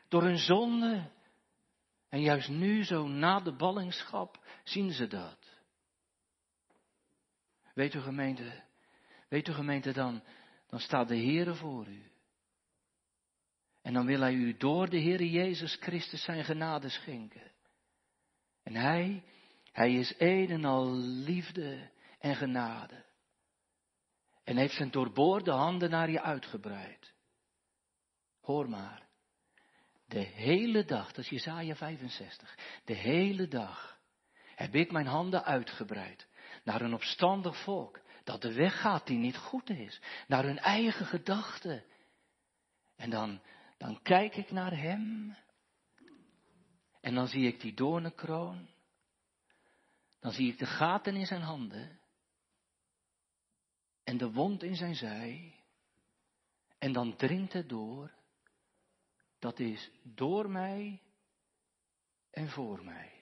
door 0.10 0.24
hun 0.24 0.38
zonde. 0.38 1.10
En 2.10 2.22
juist 2.22 2.50
nu, 2.50 2.84
zo 2.84 3.08
na 3.08 3.40
de 3.40 3.56
ballingschap, 3.56 4.40
zien 4.64 4.92
ze 4.92 5.08
dat. 5.08 5.41
Weet 7.74 7.94
u 7.94 8.00
gemeente, 8.00 8.64
weet 9.30 9.48
u 9.48 9.54
gemeente 9.54 9.94
dan, 9.94 10.24
dan 10.68 10.80
staat 10.80 11.08
de 11.08 11.18
Heere 11.18 11.56
voor 11.56 11.88
u. 11.88 12.12
En 13.82 13.94
dan 13.94 14.06
wil 14.06 14.20
hij 14.20 14.34
u 14.34 14.58
door 14.58 14.90
de 14.90 15.02
Heere 15.02 15.30
Jezus 15.30 15.76
Christus 15.76 16.24
zijn 16.24 16.46
genade 16.46 16.90
schenken. 16.90 17.52
En 18.64 18.76
hij, 18.76 19.24
hij 19.72 19.94
is 19.94 20.14
een 20.18 20.50
en 20.50 20.66
al 20.66 20.92
liefde 21.02 21.90
en 22.20 22.36
genade. 22.36 23.06
En 24.44 24.58
heeft 24.58 24.76
zijn 24.76 24.92
doorboorde 24.92 25.52
handen 25.52 25.90
naar 25.90 26.10
je 26.10 26.22
uitgebreid. 26.22 27.14
Hoor 28.42 28.70
maar. 28.70 29.10
De 30.06 30.20
hele 30.20 30.86
dag, 30.86 31.12
dat 31.12 31.18
is 31.18 31.30
Jesaja 31.30 31.76
65. 31.76 32.58
De 32.86 32.94
hele 32.94 33.48
dag 33.48 34.00
heb 34.56 34.76
ik 34.76 34.92
mijn 34.92 35.06
handen 35.06 35.44
uitgebreid 35.44 36.28
naar 36.64 36.82
een 36.82 36.94
opstandig 36.94 37.64
volk. 37.64 38.00
Dat 38.24 38.42
de 38.42 38.54
weg 38.54 38.82
gaat 38.82 39.08
die 39.08 39.18
niet 39.18 39.38
goed 39.38 39.70
is. 39.70 40.02
Naar 40.28 40.44
hun 40.44 40.60
eigen 40.60 41.06
gedachten. 41.06 41.84
En 42.96 43.10
dan, 43.10 43.42
dan 43.78 44.02
kijk 44.02 44.36
ik 44.36 44.52
naar 44.52 44.78
hem. 44.78 45.36
En 47.02 47.16
dan 47.16 47.28
zie 47.28 47.48
ik 47.48 47.62
die 47.62 47.74
doornenkroon. 47.74 48.70
Dan 50.20 50.32
zie 50.32 50.52
ik 50.52 50.58
de 50.58 50.66
gaten 50.66 51.16
in 51.16 51.26
zijn 51.26 51.42
handen 51.42 52.00
en 54.04 54.18
de 54.18 54.32
wond 54.32 54.64
in 54.64 54.76
zijn 54.76 54.96
zij. 54.96 55.56
En 56.78 56.94
dan 56.94 57.16
dringt 57.16 57.54
het 57.54 57.70
door. 57.70 58.12
Dat 59.40 59.60
is 59.60 59.92
door 60.04 60.50
mij 60.50 61.02
en 62.32 62.50
voor 62.50 62.84
mij. 62.84 63.21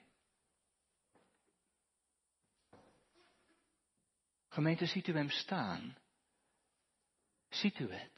Gemeente, 4.50 4.86
ziet 4.86 5.06
u 5.06 5.12
hem 5.12 5.30
staan? 5.30 5.96
Ziet 7.48 7.78
u 7.78 7.92
het? 7.92 8.10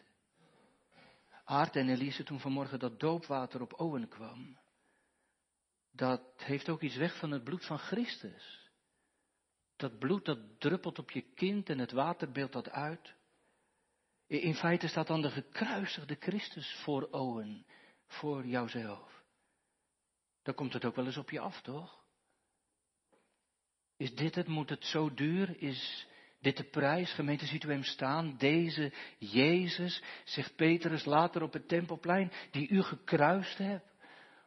Aart 1.45 1.77
en 1.77 1.89
Elise 1.89 2.25
toen 2.25 2.41
vanmorgen 2.41 2.79
dat 2.79 3.01
doopwater 3.01 3.61
op 3.61 3.81
Owen 3.81 4.09
kwam. 4.09 4.59
Dat 5.91 6.23
heeft 6.37 6.69
ook 6.69 6.81
iets 6.83 6.97
weg 6.97 7.19
van 7.19 7.31
het 7.31 7.45
bloed 7.45 7.67
van 7.67 7.79
Christus. 7.79 8.71
Dat 9.77 9.99
bloed 9.99 10.25
dat 10.25 10.61
druppelt 10.61 10.99
op 10.99 11.11
je 11.11 11.21
kind 11.21 11.69
en 11.69 11.79
het 11.79 11.93
water 11.93 12.31
beeldt 12.31 12.53
dat 12.53 12.71
uit. 12.71 13.15
In 14.27 14.55
feite 14.55 14.89
staat 14.89 15.07
dan 15.07 15.23
de 15.23 15.31
gekruisigde 15.31 16.17
Christus 16.21 16.75
voor 16.83 17.09
ogen, 17.11 17.67
voor 18.07 18.47
jouzelf. 18.47 19.25
Dan 20.43 20.55
komt 20.55 20.73
het 20.73 20.85
ook 20.85 20.97
wel 20.97 21.07
eens 21.07 21.17
op 21.17 21.31
je 21.31 21.41
af, 21.41 21.61
toch? 21.61 22.05
Is 23.97 24.15
dit 24.15 24.35
het? 24.35 24.47
Moet 24.47 24.71
het 24.71 24.85
zo 24.85 25.15
duur? 25.15 25.63
Is 25.63 26.11
dit 26.43 26.57
de 26.57 26.65
prijs? 26.65 27.13
Gemeente, 27.13 27.47
ziet 27.47 27.65
u 27.65 27.71
hem 27.71 27.85
staan? 27.85 28.35
Deze 28.39 28.93
Jezus, 29.19 30.03
zegt 30.25 30.57
Petrus 30.57 31.05
later 31.05 31.43
op 31.43 31.53
het 31.53 31.69
tempelplein, 31.69 32.33
die 32.51 32.69
u 32.69 32.83
gekruist 32.83 33.59
hebt, 33.59 33.95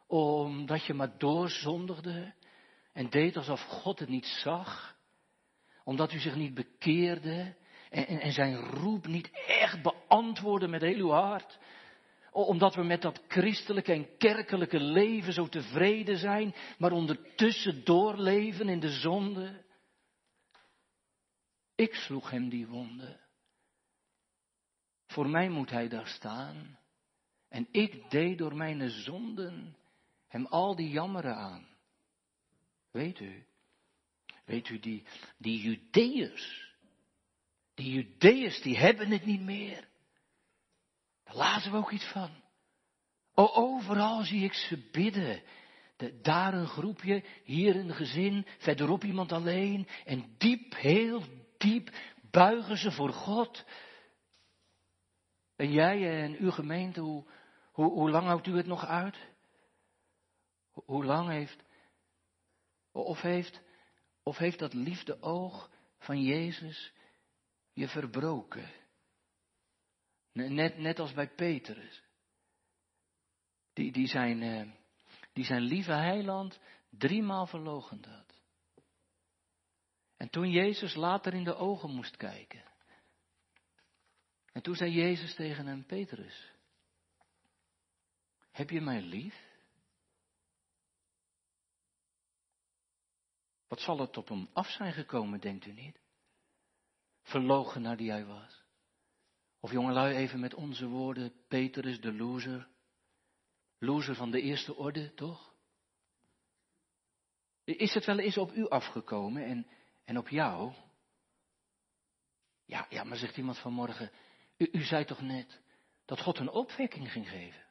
omdat 0.06 0.84
je 0.84 0.94
maar 0.94 1.18
doorzondigde 1.18 2.34
en 2.92 3.10
deed 3.10 3.36
alsof 3.36 3.60
God 3.60 3.98
het 3.98 4.08
niet 4.08 4.26
zag 4.26 4.96
omdat 5.86 6.12
u 6.12 6.18
zich 6.18 6.34
niet 6.34 6.54
bekeerde 6.54 7.54
en, 7.90 8.06
en, 8.06 8.20
en 8.20 8.32
zijn 8.32 8.56
roep 8.56 9.06
niet 9.06 9.30
echt 9.46 9.82
beantwoordde 9.82 10.68
met 10.68 10.80
heel 10.80 10.98
uw 10.98 11.10
hart. 11.10 11.58
Omdat 12.30 12.74
we 12.74 12.82
met 12.82 13.02
dat 13.02 13.22
christelijke 13.28 13.92
en 13.92 14.16
kerkelijke 14.18 14.80
leven 14.80 15.32
zo 15.32 15.46
tevreden 15.46 16.16
zijn, 16.16 16.54
maar 16.78 16.92
ondertussen 16.92 17.84
doorleven 17.84 18.68
in 18.68 18.80
de 18.80 18.90
zonde. 18.90 19.64
Ik 21.76 21.94
sloeg 21.94 22.30
hem 22.30 22.48
die 22.48 22.66
wonden. 22.66 23.20
Voor 25.06 25.28
mij 25.28 25.48
moet 25.48 25.70
hij 25.70 25.88
daar 25.88 26.08
staan. 26.08 26.78
En 27.48 27.68
ik 27.70 28.10
deed 28.10 28.38
door 28.38 28.56
mijn 28.56 28.90
zonden 28.90 29.76
hem 30.26 30.46
al 30.46 30.76
die 30.76 30.88
jammeren 30.88 31.36
aan. 31.36 31.68
Weet 32.90 33.20
u, 33.20 33.46
Weet 34.46 34.68
u, 34.68 34.78
die, 34.78 35.04
die 35.38 35.60
Judeërs, 35.60 36.74
die 37.74 37.90
Judeërs, 37.90 38.62
die 38.62 38.78
hebben 38.78 39.10
het 39.10 39.24
niet 39.24 39.40
meer. 39.40 39.88
Daar 41.24 41.36
laten 41.36 41.70
we 41.70 41.76
ook 41.76 41.90
iets 41.90 42.10
van. 42.12 42.30
O, 43.34 43.50
overal 43.54 44.22
zie 44.22 44.44
ik 44.44 44.52
ze 44.52 44.88
bidden. 44.92 45.42
De, 45.96 46.20
daar 46.20 46.54
een 46.54 46.66
groepje, 46.66 47.24
hier 47.44 47.76
een 47.76 47.94
gezin, 47.94 48.46
verderop 48.58 49.04
iemand 49.04 49.32
alleen. 49.32 49.88
En 50.04 50.34
diep, 50.38 50.74
heel 50.74 51.22
diep 51.58 51.90
buigen 52.30 52.76
ze 52.76 52.90
voor 52.90 53.12
God. 53.12 53.64
En 55.56 55.72
jij 55.72 56.22
en 56.22 56.36
uw 56.36 56.50
gemeente, 56.50 57.00
hoe, 57.00 57.24
hoe, 57.72 57.92
hoe 57.92 58.10
lang 58.10 58.26
houdt 58.26 58.46
u 58.46 58.56
het 58.56 58.66
nog 58.66 58.86
uit? 58.86 59.16
Hoe 60.72 61.04
lang 61.04 61.28
heeft, 61.28 61.64
of 62.92 63.20
heeft 63.20 63.62
of 64.22 64.36
heeft 64.36 64.58
dat 64.58 64.74
liefde 64.74 65.22
oog 65.22 65.70
van 65.98 66.22
Jezus 66.22 66.92
je 67.72 67.88
verbroken? 67.88 68.70
Net, 70.32 70.78
net 70.78 70.98
als 70.98 71.12
bij 71.12 71.28
Petrus. 71.28 72.02
Die, 73.72 73.92
die, 73.92 74.06
zijn, 74.06 74.42
eh, 74.42 74.72
die 75.32 75.44
zijn 75.44 75.62
lieve 75.62 75.92
heiland 75.92 76.60
driemaal 76.90 77.46
verlogen 77.46 78.04
had. 78.04 78.25
En 80.16 80.30
toen 80.30 80.50
Jezus 80.50 80.94
later 80.94 81.34
in 81.34 81.44
de 81.44 81.54
ogen 81.54 81.90
moest 81.90 82.16
kijken. 82.16 82.64
En 84.52 84.62
toen 84.62 84.74
zei 84.74 84.90
Jezus 84.90 85.34
tegen 85.34 85.66
hem, 85.66 85.86
Petrus, 85.86 86.52
heb 88.50 88.70
je 88.70 88.80
mij 88.80 89.00
lief? 89.00 89.44
Wat 93.68 93.80
zal 93.80 93.98
het 93.98 94.16
op 94.16 94.28
hem 94.28 94.48
af 94.52 94.68
zijn 94.68 94.92
gekomen, 94.92 95.40
denkt 95.40 95.66
u 95.66 95.72
niet? 95.72 96.00
Verlogen 97.22 97.82
naar 97.82 97.96
die 97.96 98.10
hij 98.10 98.24
was. 98.24 98.64
Of 99.60 99.70
jongelui 99.72 100.14
even 100.14 100.40
met 100.40 100.54
onze 100.54 100.86
woorden, 100.86 101.32
Petrus 101.48 102.00
de 102.00 102.12
loser. 102.12 102.68
Loser 103.78 104.14
van 104.14 104.30
de 104.30 104.40
eerste 104.40 104.74
orde, 104.74 105.14
toch? 105.14 105.54
Is 107.64 107.94
het 107.94 108.04
wel 108.04 108.18
eens 108.18 108.38
op 108.38 108.52
u 108.52 108.68
afgekomen 108.68 109.44
en, 109.44 109.66
en 110.06 110.18
op 110.18 110.28
jou? 110.28 110.72
Ja, 112.64 112.86
ja, 112.90 113.04
maar 113.04 113.16
zegt 113.16 113.36
iemand 113.36 113.58
vanmorgen, 113.58 114.10
u, 114.56 114.68
u 114.72 114.82
zei 114.82 115.04
toch 115.04 115.20
net 115.20 115.60
dat 116.04 116.20
God 116.20 116.38
een 116.38 116.50
opwekking 116.50 117.12
ging 117.12 117.28
geven? 117.28 117.64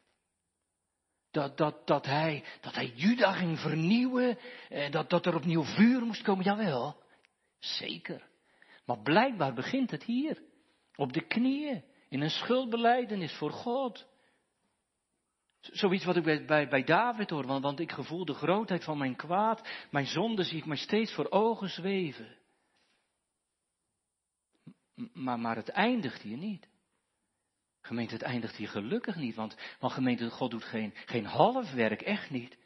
Dat, 1.31 1.57
dat, 1.57 1.87
dat, 1.87 2.05
hij, 2.05 2.43
dat 2.61 2.75
hij 2.75 2.87
Juda 2.87 3.31
ging 3.31 3.59
vernieuwen, 3.59 4.37
eh, 4.69 4.91
dat, 4.91 5.09
dat 5.09 5.25
er 5.25 5.35
opnieuw 5.35 5.63
vuur 5.63 6.01
moest 6.01 6.21
komen, 6.21 6.43
jawel, 6.43 7.03
zeker. 7.59 8.27
Maar 8.85 8.99
blijkbaar 8.99 9.53
begint 9.53 9.91
het 9.91 10.03
hier, 10.03 10.43
op 10.95 11.13
de 11.13 11.27
knieën, 11.27 11.83
in 12.09 12.21
een 12.21 12.29
schuldbeleidenis 12.29 13.33
voor 13.33 13.51
God. 13.51 14.07
Zoiets 15.71 16.05
wat 16.05 16.15
ik 16.15 16.23
bij, 16.23 16.45
bij, 16.45 16.67
bij 16.67 16.83
David 16.83 17.29
hoor, 17.29 17.45
want, 17.45 17.63
want 17.63 17.79
ik 17.79 17.91
gevoel 17.91 18.25
de 18.25 18.33
grootheid 18.33 18.83
van 18.83 18.97
mijn 18.97 19.15
kwaad, 19.15 19.69
mijn 19.91 20.05
zonde 20.05 20.43
zie 20.43 20.57
ik 20.57 20.65
mij 20.65 20.77
steeds 20.77 21.13
voor 21.13 21.29
ogen 21.29 21.69
zweven. 21.69 22.37
Maar, 25.13 25.39
maar 25.39 25.55
het 25.55 25.69
eindigt 25.69 26.21
hier 26.21 26.37
niet. 26.37 26.67
Gemeente, 27.81 28.13
het 28.13 28.23
eindigt 28.23 28.55
hier 28.55 28.67
gelukkig 28.67 29.15
niet, 29.15 29.35
want, 29.35 29.57
want 29.79 29.93
gemeente, 29.93 30.29
God 30.29 30.51
doet 30.51 30.63
geen, 30.63 30.93
geen 31.05 31.25
half 31.25 31.71
werk, 31.71 32.01
echt 32.01 32.29
niet. 32.29 32.57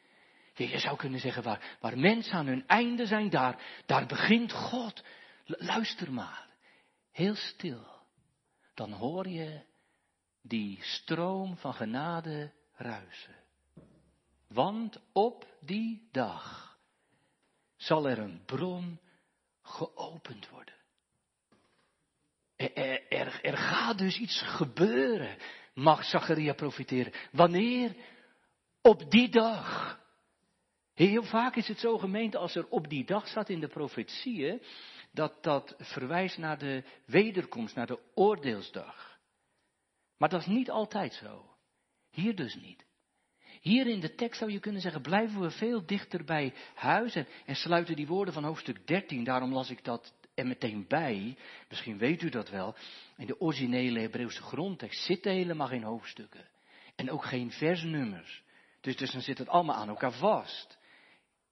Je, 0.54 0.70
je 0.70 0.80
zou 0.80 0.98
kunnen 0.98 1.20
zeggen, 1.20 1.44
waar, 1.44 1.78
waar 1.80 1.98
mensen 1.98 2.34
aan 2.34 2.48
hun 2.48 2.68
einde 2.68 3.06
zijn, 3.06 3.30
daar, 3.30 3.82
daar 3.86 4.06
begint 4.06 4.52
God. 4.52 5.04
luister 5.46 6.14
maar, 6.14 6.48
heel 7.12 7.36
stil. 7.36 7.86
Dan 8.74 8.92
hoor 8.92 9.28
je 9.28 9.62
die 10.42 10.80
stroom 10.82 11.58
van 11.58 11.74
genade 11.74 12.52
ruisen. 12.80 13.36
Want 14.48 15.02
op 15.14 15.46
die 15.62 16.08
dag 16.12 16.78
zal 17.76 18.10
er 18.10 18.20
een 18.20 18.42
bron 18.46 19.00
geopend 19.62 20.50
worden. 20.50 20.74
Er, 22.56 23.42
er, 23.44 23.58
gaat 23.58 23.98
dus 23.98 24.20
iets 24.20 24.42
gebeuren, 24.42 25.38
mag 25.74 26.04
Zacharia 26.04 26.54
profiteren. 26.54 27.14
Wanneer? 27.32 27.96
Op 28.82 29.12
die 29.12 29.30
dag. 29.30 30.00
Heel 30.94 31.24
vaak 31.24 31.56
is 31.56 31.68
het 31.68 31.80
zo 31.80 31.98
gemeend 31.98 32.36
als 32.36 32.56
er 32.56 32.68
op 32.70 32.90
die 32.90 33.06
dag 33.06 33.28
staat 33.28 33.50
in 33.50 33.60
de 33.60 33.68
profetieën, 33.68 34.62
dat 35.12 35.44
dat 35.44 35.76
verwijst 35.78 36.38
naar 36.38 36.58
de 36.58 36.84
wederkomst, 37.06 37.76
naar 37.76 37.88
de 37.88 38.00
oordeelsdag. 38.14 39.20
Maar 40.18 40.30
dat 40.30 40.42
is 40.42 40.48
niet 40.48 40.70
altijd 40.70 41.14
zo. 41.14 41.49
Hier 42.20 42.36
dus 42.36 42.56
niet. 42.56 42.86
Hier 43.62 43.88
in 43.88 44.00
de 44.00 44.16
tekst 44.16 44.40
zou 44.40 44.52
je 44.52 44.60
kunnen 44.60 44.82
zeggen, 44.82 45.02
blijven 45.02 45.42
we 45.42 45.52
veel 45.52 45.86
dichter 45.86 46.24
bij 46.24 46.54
huis 46.74 47.16
en, 47.16 47.28
en 47.46 47.56
sluiten 47.56 47.96
die 47.96 48.08
woorden 48.08 48.34
van 48.34 48.44
hoofdstuk 48.44 48.88
13, 48.88 49.24
daarom 49.24 49.54
las 49.54 49.70
ik 49.70 49.84
dat 49.84 50.14
er 50.34 50.48
meteen 50.48 50.86
bij, 50.88 51.38
misschien 51.70 51.98
weet 51.98 52.22
u 52.22 52.30
dat 52.30 52.50
wel, 52.50 52.76
in 53.18 53.28
de 53.28 53.40
originele 53.40 54.00
Hebreeuwse 54.00 54.42
grondtekst 54.42 55.06
zitten 55.06 55.32
helemaal 55.32 55.68
geen 55.68 55.84
hoofdstukken. 55.84 56.48
En 56.96 57.12
ook 57.12 57.26
geen 57.26 57.52
versnummers. 57.52 58.44
Dus, 58.82 58.96
dus 58.96 59.12
dan 59.12 59.22
zit 59.22 59.38
het 59.38 59.48
allemaal 59.48 59.76
aan 59.76 59.90
elkaar 59.90 60.14
vast. 60.14 60.78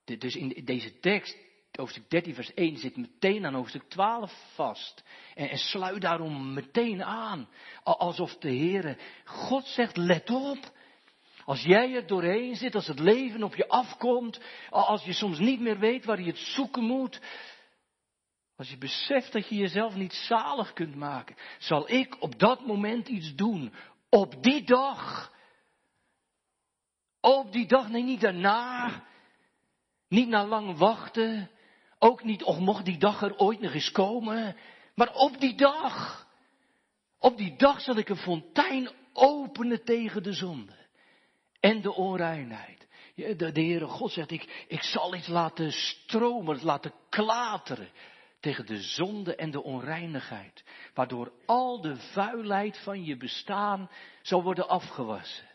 dus 0.03 0.35
in 0.35 0.61
deze 0.65 0.99
tekst, 0.99 1.37
hoofdstuk 1.71 2.09
13 2.09 2.33
vers 2.33 2.53
1, 2.53 2.77
zit 2.77 2.97
meteen 2.97 3.45
aan 3.45 3.53
hoofdstuk 3.53 3.83
12 3.89 4.33
vast. 4.53 5.03
En, 5.35 5.49
en 5.49 5.57
sluit 5.57 6.01
daarom 6.01 6.53
meteen 6.53 7.03
aan. 7.03 7.49
Alsof 7.83 8.37
de 8.37 8.49
Heere, 8.49 8.97
God 9.25 9.65
zegt, 9.65 9.97
let 9.97 10.29
op. 10.29 10.75
Als 11.45 11.61
jij 11.61 11.95
er 11.95 12.07
doorheen 12.07 12.55
zit, 12.55 12.75
als 12.75 12.87
het 12.87 12.99
leven 12.99 13.43
op 13.43 13.55
je 13.55 13.67
afkomt, 13.67 14.39
als 14.69 15.03
je 15.03 15.13
soms 15.13 15.39
niet 15.39 15.59
meer 15.59 15.79
weet 15.79 16.05
waar 16.05 16.21
je 16.21 16.27
het 16.27 16.37
zoeken 16.37 16.83
moet, 16.83 17.19
als 18.57 18.69
je 18.69 18.77
beseft 18.77 19.31
dat 19.31 19.47
je 19.47 19.55
jezelf 19.55 19.95
niet 19.95 20.13
zalig 20.13 20.73
kunt 20.73 20.95
maken, 20.95 21.35
zal 21.59 21.91
ik 21.91 22.21
op 22.21 22.39
dat 22.39 22.65
moment 22.65 23.07
iets 23.07 23.35
doen. 23.35 23.73
Op 24.09 24.43
die 24.43 24.63
dag. 24.63 25.33
Op 27.21 27.51
die 27.51 27.67
dag, 27.67 27.89
nee, 27.89 28.03
niet 28.03 28.21
daarna. 28.21 29.03
Niet 30.07 30.27
na 30.27 30.45
lang 30.45 30.77
wachten. 30.77 31.49
Ook 31.99 32.23
niet, 32.23 32.43
of 32.43 32.59
mocht 32.59 32.85
die 32.85 32.97
dag 32.97 33.21
er 33.21 33.37
ooit 33.37 33.59
nog 33.59 33.73
eens 33.73 33.91
komen. 33.91 34.55
Maar 34.95 35.13
op 35.13 35.39
die 35.39 35.55
dag. 35.55 36.27
Op 37.19 37.37
die 37.37 37.55
dag 37.55 37.81
zal 37.81 37.95
ik 37.95 38.09
een 38.09 38.17
fontein 38.17 38.89
openen 39.13 39.83
tegen 39.83 40.23
de 40.23 40.33
zonde. 40.33 40.75
En 41.59 41.81
de 41.81 41.93
onreinheid. 41.93 42.87
De, 43.15 43.35
de 43.35 43.61
Heere 43.61 43.87
God 43.87 44.11
zegt, 44.11 44.31
ik, 44.31 44.65
ik 44.67 44.83
zal 44.83 45.15
iets 45.15 45.27
laten 45.27 45.71
stromen, 45.71 46.63
laten 46.63 46.93
klateren 47.09 47.89
tegen 48.39 48.65
de 48.65 48.81
zonde 48.81 49.35
en 49.35 49.51
de 49.51 49.63
onreinigheid, 49.63 50.63
waardoor 50.93 51.31
al 51.45 51.81
de 51.81 51.95
vuilheid 51.95 52.77
van 52.77 53.03
je 53.03 53.17
bestaan 53.17 53.89
zal 54.21 54.43
worden 54.43 54.67
afgewassen. 54.67 55.47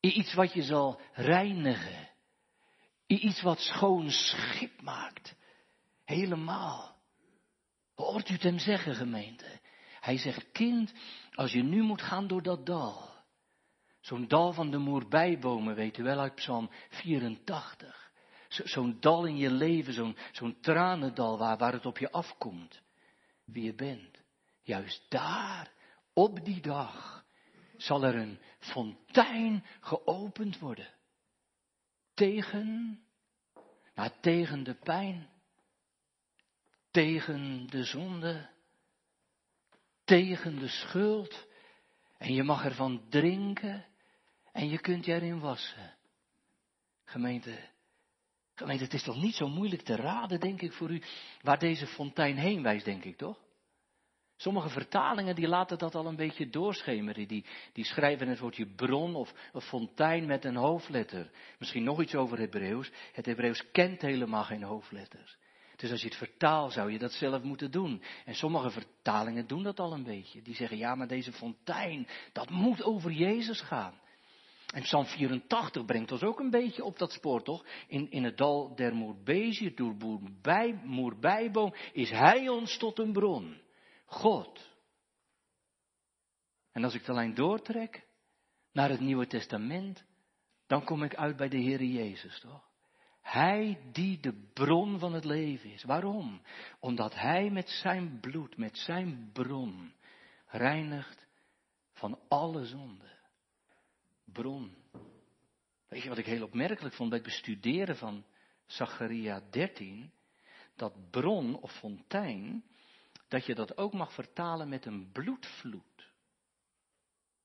Iets 0.00 0.34
wat 0.34 0.52
je 0.52 0.62
zal 0.62 1.00
reinigen. 1.12 2.08
Iets 3.06 3.42
wat 3.42 3.60
schoon 3.60 4.10
schip 4.10 4.82
maakt. 4.82 5.36
Helemaal. 6.04 6.96
Hoort 7.94 8.28
u 8.28 8.32
het 8.32 8.42
hem 8.42 8.58
zeggen, 8.58 8.94
gemeente? 8.94 9.60
Hij 10.00 10.18
zegt, 10.18 10.52
kind, 10.52 10.92
als 11.32 11.52
je 11.52 11.62
nu 11.62 11.82
moet 11.82 12.02
gaan 12.02 12.26
door 12.26 12.42
dat 12.42 12.66
dal. 12.66 13.12
Zo'n 14.00 14.28
dal 14.28 14.52
van 14.52 14.70
de 14.70 14.78
moerbijbomen, 14.78 15.74
weet 15.74 15.98
u 15.98 16.02
wel, 16.02 16.18
uit 16.18 16.34
Psalm 16.34 16.70
84 16.88 18.04
zo'n 18.62 18.96
dal 19.00 19.24
in 19.24 19.36
je 19.36 19.50
leven, 19.50 19.92
zo'n 19.92 20.16
zo'n 20.32 20.60
tranendal 20.60 21.38
waar, 21.38 21.58
waar 21.58 21.72
het 21.72 21.86
op 21.86 21.98
je 21.98 22.10
afkomt. 22.10 22.82
Wie 23.44 23.64
je 23.64 23.74
bent. 23.74 24.22
Juist 24.62 25.10
daar, 25.10 25.72
op 26.12 26.44
die 26.44 26.60
dag, 26.60 27.24
zal 27.76 28.04
er 28.04 28.14
een 28.14 28.38
fontein 28.58 29.64
geopend 29.80 30.58
worden. 30.58 30.92
Tegen, 32.14 32.98
nou, 33.94 34.10
tegen 34.20 34.62
de 34.64 34.74
pijn, 34.74 35.28
tegen 36.90 37.66
de 37.66 37.84
zonde, 37.84 38.48
tegen 40.04 40.58
de 40.58 40.68
schuld. 40.68 41.46
En 42.18 42.34
je 42.34 42.42
mag 42.42 42.64
ervan 42.64 43.08
drinken 43.08 43.86
en 44.52 44.68
je 44.68 44.78
kunt 44.78 45.04
je 45.04 45.12
erin 45.12 45.40
wassen. 45.40 45.94
Gemeente, 47.04 47.72
Gemeente, 48.54 48.84
het 48.84 48.94
is 48.94 49.02
toch 49.02 49.16
niet 49.16 49.34
zo 49.34 49.48
moeilijk 49.48 49.82
te 49.82 49.96
raden, 49.96 50.40
denk 50.40 50.62
ik, 50.62 50.72
voor 50.72 50.90
u, 50.90 51.02
waar 51.42 51.58
deze 51.58 51.86
fontein 51.86 52.36
heen 52.36 52.62
wijst, 52.62 52.84
denk 52.84 53.04
ik, 53.04 53.16
toch? 53.16 53.43
Sommige 54.36 54.68
vertalingen 54.68 55.34
die 55.34 55.48
laten 55.48 55.78
dat 55.78 55.94
al 55.94 56.06
een 56.06 56.16
beetje 56.16 56.48
doorschemeren. 56.48 57.28
Die, 57.28 57.44
die 57.72 57.84
schrijven 57.84 58.28
het 58.28 58.38
woordje 58.38 58.66
bron 58.66 59.14
of 59.14 59.32
een 59.52 59.60
fontein 59.60 60.26
met 60.26 60.44
een 60.44 60.56
hoofdletter. 60.56 61.30
Misschien 61.58 61.84
nog 61.84 62.02
iets 62.02 62.14
over 62.14 62.38
Hebreeuws. 62.38 62.90
Het 63.12 63.26
Hebreeuws 63.26 63.70
kent 63.70 64.00
helemaal 64.00 64.44
geen 64.44 64.62
hoofdletters. 64.62 65.36
Dus 65.76 65.90
als 65.90 66.00
je 66.00 66.08
het 66.08 66.16
vertaalt, 66.16 66.72
zou 66.72 66.92
je 66.92 66.98
dat 66.98 67.12
zelf 67.12 67.42
moeten 67.42 67.70
doen. 67.70 68.02
En 68.24 68.34
sommige 68.34 68.70
vertalingen 68.70 69.46
doen 69.46 69.62
dat 69.62 69.80
al 69.80 69.92
een 69.92 70.04
beetje. 70.04 70.42
Die 70.42 70.54
zeggen, 70.54 70.78
ja, 70.78 70.94
maar 70.94 71.08
deze 71.08 71.32
fontein, 71.32 72.08
dat 72.32 72.50
moet 72.50 72.82
over 72.82 73.10
Jezus 73.10 73.60
gaan. 73.60 73.94
En 74.74 74.82
Psalm 74.82 75.06
84 75.06 75.84
brengt 75.84 76.12
ons 76.12 76.22
ook 76.22 76.40
een 76.40 76.50
beetje 76.50 76.84
op 76.84 76.98
dat 76.98 77.12
spoor, 77.12 77.42
toch? 77.42 77.64
In, 77.86 78.10
in 78.10 78.24
het 78.24 78.36
dal 78.36 78.74
der 78.74 78.94
Moerbezi, 78.94 79.74
door 79.74 79.94
Moerbijboom, 80.84 81.74
is 81.92 82.10
Hij 82.10 82.48
ons 82.48 82.76
tot 82.78 82.98
een 82.98 83.12
bron. 83.12 83.62
God. 84.04 84.72
En 86.72 86.84
als 86.84 86.94
ik 86.94 87.04
de 87.04 87.12
lijn 87.12 87.34
doortrek 87.34 88.06
naar 88.72 88.90
het 88.90 89.00
Nieuwe 89.00 89.26
Testament, 89.26 90.04
dan 90.66 90.84
kom 90.84 91.02
ik 91.02 91.14
uit 91.14 91.36
bij 91.36 91.48
de 91.48 91.58
Heer 91.58 91.82
Jezus, 91.82 92.40
toch? 92.40 92.72
Hij 93.20 93.80
die 93.92 94.20
de 94.20 94.50
bron 94.52 94.98
van 94.98 95.12
het 95.12 95.24
leven 95.24 95.70
is. 95.70 95.84
Waarom? 95.84 96.42
Omdat 96.80 97.14
Hij 97.14 97.50
met 97.50 97.68
zijn 97.68 98.20
bloed, 98.20 98.56
met 98.56 98.78
zijn 98.78 99.30
bron, 99.32 99.94
reinigt 100.46 101.26
van 101.92 102.18
alle 102.28 102.64
zonden 102.64 103.14
bron. 104.24 104.76
Weet 105.88 106.02
je 106.02 106.08
wat 106.08 106.18
ik 106.18 106.26
heel 106.26 106.42
opmerkelijk 106.42 106.94
vond 106.94 107.08
bij 107.08 107.18
het 107.18 107.26
bestuderen 107.26 107.96
van 107.96 108.24
Zacharia 108.66 109.42
13? 109.50 110.12
Dat 110.76 111.10
bron 111.10 111.60
of 111.60 111.72
fontein 111.78 112.64
dat 113.28 113.46
je 113.46 113.54
dat 113.54 113.76
ook 113.76 113.92
mag 113.92 114.12
vertalen 114.12 114.68
met 114.68 114.86
een 114.86 115.10
bloedvloed. 115.12 116.12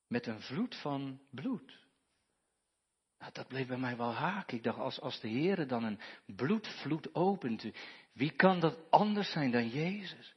Met 0.08 0.28
een 0.28 0.42
vloed 0.42 0.76
van 0.76 1.20
bloed. 1.32 1.80
Nou, 3.20 3.32
dat 3.32 3.48
bleef 3.48 3.68
bij 3.68 3.78
mij 3.78 3.98
wel 3.98 4.14
haak. 4.14 4.52
Ik 4.52 4.64
dacht, 4.64 4.78
als, 4.78 5.02
als 5.02 5.20
de 5.20 5.28
Heer 5.28 5.68
dan 5.68 5.84
een 5.84 6.00
bloedvloed 6.26 7.16
opent, 7.16 7.66
wie 8.14 8.32
kan 8.32 8.60
dat 8.60 8.78
anders 8.90 9.32
zijn 9.32 9.52
dan 9.52 9.68
Jezus? 9.68 10.34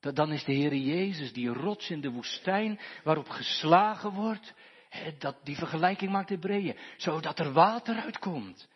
Dan 0.00 0.32
is 0.32 0.44
de 0.44 0.52
Heer 0.52 0.74
Jezus 0.74 1.32
die 1.32 1.48
rots 1.48 1.90
in 1.90 2.00
de 2.00 2.10
woestijn 2.10 2.80
waarop 3.04 3.28
geslagen 3.28 4.12
wordt. 4.12 4.54
Dat, 5.18 5.36
die 5.44 5.56
vergelijking 5.56 6.10
maakt 6.10 6.28
Hebreeën. 6.28 6.78
Zodat 6.96 7.38
er 7.38 7.52
water 7.52 7.96
uitkomt. 7.96 8.68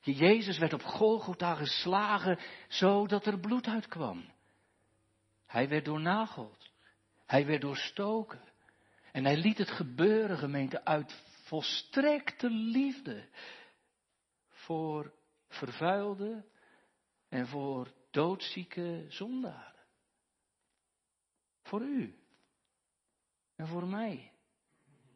Jezus 0.00 0.58
werd 0.58 0.72
op 0.72 0.82
Golgotha 0.82 1.54
geslagen 1.54 2.38
zodat 2.68 3.26
er 3.26 3.38
bloed 3.38 3.66
uitkwam. 3.66 4.33
Hij 5.54 5.68
werd 5.68 5.84
doornageld. 5.84 6.70
Hij 7.26 7.46
werd 7.46 7.60
doorstoken. 7.60 8.40
En 9.12 9.24
hij 9.24 9.36
liet 9.36 9.58
het 9.58 9.70
gebeuren, 9.70 10.38
gemeente, 10.38 10.84
uit 10.84 11.12
volstrekte 11.44 12.50
liefde 12.50 13.28
voor 14.48 15.14
vervuilde 15.48 16.44
en 17.28 17.46
voor 17.46 17.92
doodzieke 18.10 19.04
zondaren. 19.08 19.86
Voor 21.62 21.82
u 21.82 22.18
en 23.56 23.66
voor 23.66 23.86
mij 23.86 24.32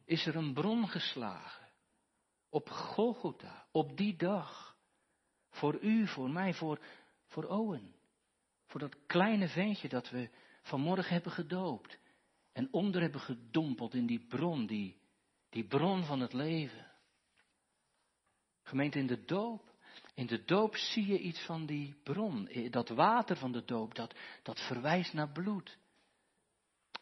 is 0.05 0.27
er 0.27 0.37
een 0.37 0.55
bron 0.55 0.89
geslagen 0.89 1.69
op 2.49 2.69
Golgotha, 2.69 3.67
op 3.73 3.97
die 3.97 4.17
dag. 4.17 4.77
Voor 5.51 5.81
u, 5.81 6.07
voor 6.07 6.31
mij, 6.31 6.55
voor, 6.55 6.81
voor 7.27 7.45
Owen. 7.45 7.98
Voor 8.69 8.81
dat 8.81 8.97
kleine 9.07 9.49
ventje 9.49 9.89
dat 9.89 10.11
we 10.11 10.31
vanmorgen 10.63 11.13
hebben 11.13 11.33
gedoopt. 11.33 11.99
En 12.53 12.69
onder 12.73 13.01
hebben 13.01 13.21
gedompeld 13.21 13.95
in 13.95 14.07
die 14.07 14.27
bron, 14.27 14.67
die, 14.67 15.01
die 15.51 15.65
bron 15.65 16.05
van 16.05 16.21
het 16.21 16.33
leven. 16.33 16.87
Gemeente 18.63 18.99
in 18.99 19.07
de 19.07 19.25
doop. 19.25 19.77
In 20.15 20.27
de 20.27 20.45
doop 20.45 20.77
zie 20.77 21.07
je 21.07 21.19
iets 21.19 21.45
van 21.45 21.67
die 21.67 21.95
bron. 22.03 22.49
Dat 22.71 22.89
water 22.89 23.37
van 23.37 23.53
de 23.53 23.65
doop, 23.65 23.95
dat, 23.95 24.15
dat 24.43 24.61
verwijst 24.61 25.13
naar 25.13 25.33
bloed. 25.33 25.79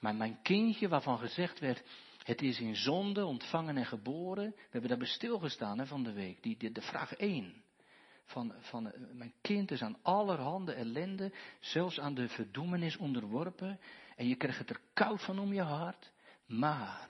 Maar 0.01 0.15
mijn 0.15 0.43
kindje, 0.43 0.89
waarvan 0.89 1.19
gezegd 1.19 1.59
werd, 1.59 1.83
het 2.23 2.43
is 2.43 2.61
in 2.61 2.77
zonde 2.77 3.25
ontvangen 3.25 3.77
en 3.77 3.87
geboren. 3.87 4.51
We 4.51 4.69
hebben 4.71 4.89
daar 4.91 4.99
bij 4.99 5.09
stilgestaan 5.09 5.79
hè, 5.79 5.87
van 5.87 6.03
de 6.03 6.13
week. 6.13 6.43
Die, 6.43 6.57
die, 6.57 6.71
de 6.71 6.83
vraag 6.83 7.13
1. 7.15 7.65
Van, 8.27 8.55
van 8.59 8.93
mijn 9.13 9.35
kind 9.41 9.71
is 9.71 9.83
aan 9.83 9.99
allerhande 10.03 10.73
ellende, 10.73 11.33
zelfs 11.61 12.01
aan 12.01 12.15
de 12.15 12.29
verdoemenis 12.29 12.97
onderworpen. 12.97 13.81
En 14.17 14.29
je 14.29 14.37
krijgt 14.37 14.59
het 14.59 14.71
er 14.71 14.81
koud 14.93 15.23
van 15.23 15.39
om 15.39 15.53
je 15.53 15.63
hart. 15.63 16.13
Maar 16.47 17.09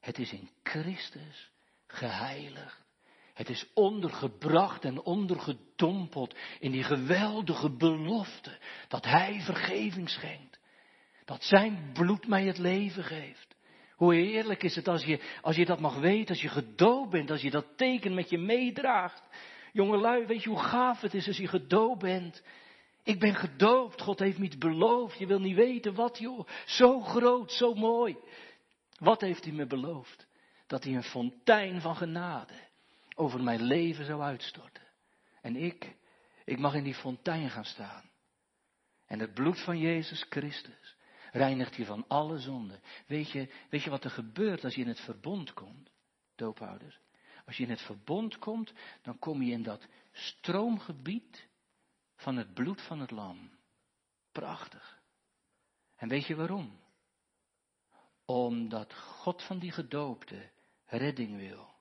het 0.00 0.18
is 0.18 0.32
in 0.32 0.50
Christus 0.62 1.50
geheiligd. 1.86 2.88
Het 3.34 3.48
is 3.48 3.66
ondergebracht 3.74 4.84
en 4.84 5.02
ondergedompeld 5.02 6.36
in 6.58 6.70
die 6.70 6.82
geweldige 6.82 7.70
belofte 7.70 8.58
dat 8.88 9.04
Hij 9.04 9.40
vergeving 9.40 10.10
schenkt. 10.10 10.58
Dat 11.24 11.44
Zijn 11.44 11.90
bloed 11.92 12.26
mij 12.26 12.44
het 12.44 12.58
leven 12.58 13.04
geeft. 13.04 13.56
Hoe 13.94 14.14
heerlijk 14.14 14.62
is 14.62 14.74
het 14.74 14.88
als 14.88 15.04
je, 15.04 15.20
als 15.42 15.56
je 15.56 15.64
dat 15.64 15.80
mag 15.80 15.98
weten, 15.98 16.28
als 16.28 16.42
je 16.42 16.48
gedoopt 16.48 17.10
bent, 17.10 17.30
als 17.30 17.40
je 17.40 17.50
dat 17.50 17.76
teken 17.76 18.14
met 18.14 18.30
je 18.30 18.38
meedraagt. 18.38 19.22
Jongelui, 19.72 20.26
weet 20.26 20.42
je 20.42 20.48
hoe 20.48 20.62
gaaf 20.62 21.00
het 21.00 21.14
is 21.14 21.26
als 21.26 21.36
je 21.36 21.48
gedoopt 21.48 22.00
bent? 22.00 22.42
Ik 23.02 23.18
ben 23.18 23.34
gedoopt, 23.34 24.00
God 24.00 24.18
heeft 24.18 24.38
me 24.38 24.44
iets 24.44 24.58
beloofd. 24.58 25.18
Je 25.18 25.26
wil 25.26 25.40
niet 25.40 25.56
weten 25.56 25.94
wat, 25.94 26.18
joh. 26.18 26.48
Zo 26.66 27.00
groot, 27.00 27.52
zo 27.52 27.74
mooi. 27.74 28.16
Wat 28.98 29.20
heeft 29.20 29.44
hij 29.44 29.52
me 29.52 29.66
beloofd? 29.66 30.26
Dat 30.66 30.84
hij 30.84 30.94
een 30.94 31.02
fontein 31.02 31.80
van 31.80 31.96
genade 31.96 32.54
over 33.14 33.42
mijn 33.42 33.62
leven 33.62 34.04
zou 34.04 34.22
uitstorten. 34.22 34.82
En 35.40 35.56
ik, 35.56 35.96
ik 36.44 36.58
mag 36.58 36.74
in 36.74 36.84
die 36.84 36.94
fontein 36.94 37.50
gaan 37.50 37.64
staan. 37.64 38.10
En 39.06 39.18
het 39.18 39.34
bloed 39.34 39.60
van 39.60 39.78
Jezus 39.78 40.26
Christus 40.28 40.96
reinigt 41.32 41.76
je 41.76 41.84
van 41.84 42.04
alle 42.08 42.38
zonden. 42.38 42.80
Weet 43.06 43.30
je, 43.30 43.48
weet 43.70 43.82
je 43.82 43.90
wat 43.90 44.04
er 44.04 44.10
gebeurt 44.10 44.64
als 44.64 44.74
je 44.74 44.80
in 44.80 44.88
het 44.88 45.00
verbond 45.00 45.52
komt, 45.52 45.90
doopouders? 46.36 47.00
Als 47.50 47.58
je 47.58 47.64
in 47.64 47.70
het 47.70 47.82
verbond 47.82 48.38
komt, 48.38 48.72
dan 49.02 49.18
kom 49.18 49.42
je 49.42 49.52
in 49.52 49.62
dat 49.62 49.86
stroomgebied 50.12 51.48
van 52.16 52.36
het 52.36 52.54
bloed 52.54 52.82
van 52.82 53.00
het 53.00 53.10
lam. 53.10 53.50
Prachtig. 54.32 55.02
En 55.96 56.08
weet 56.08 56.26
je 56.26 56.34
waarom? 56.34 56.80
Omdat 58.24 58.94
God 58.94 59.42
van 59.42 59.58
die 59.58 59.72
gedoopte 59.72 60.50
redding 60.84 61.36
wil. 61.36 61.74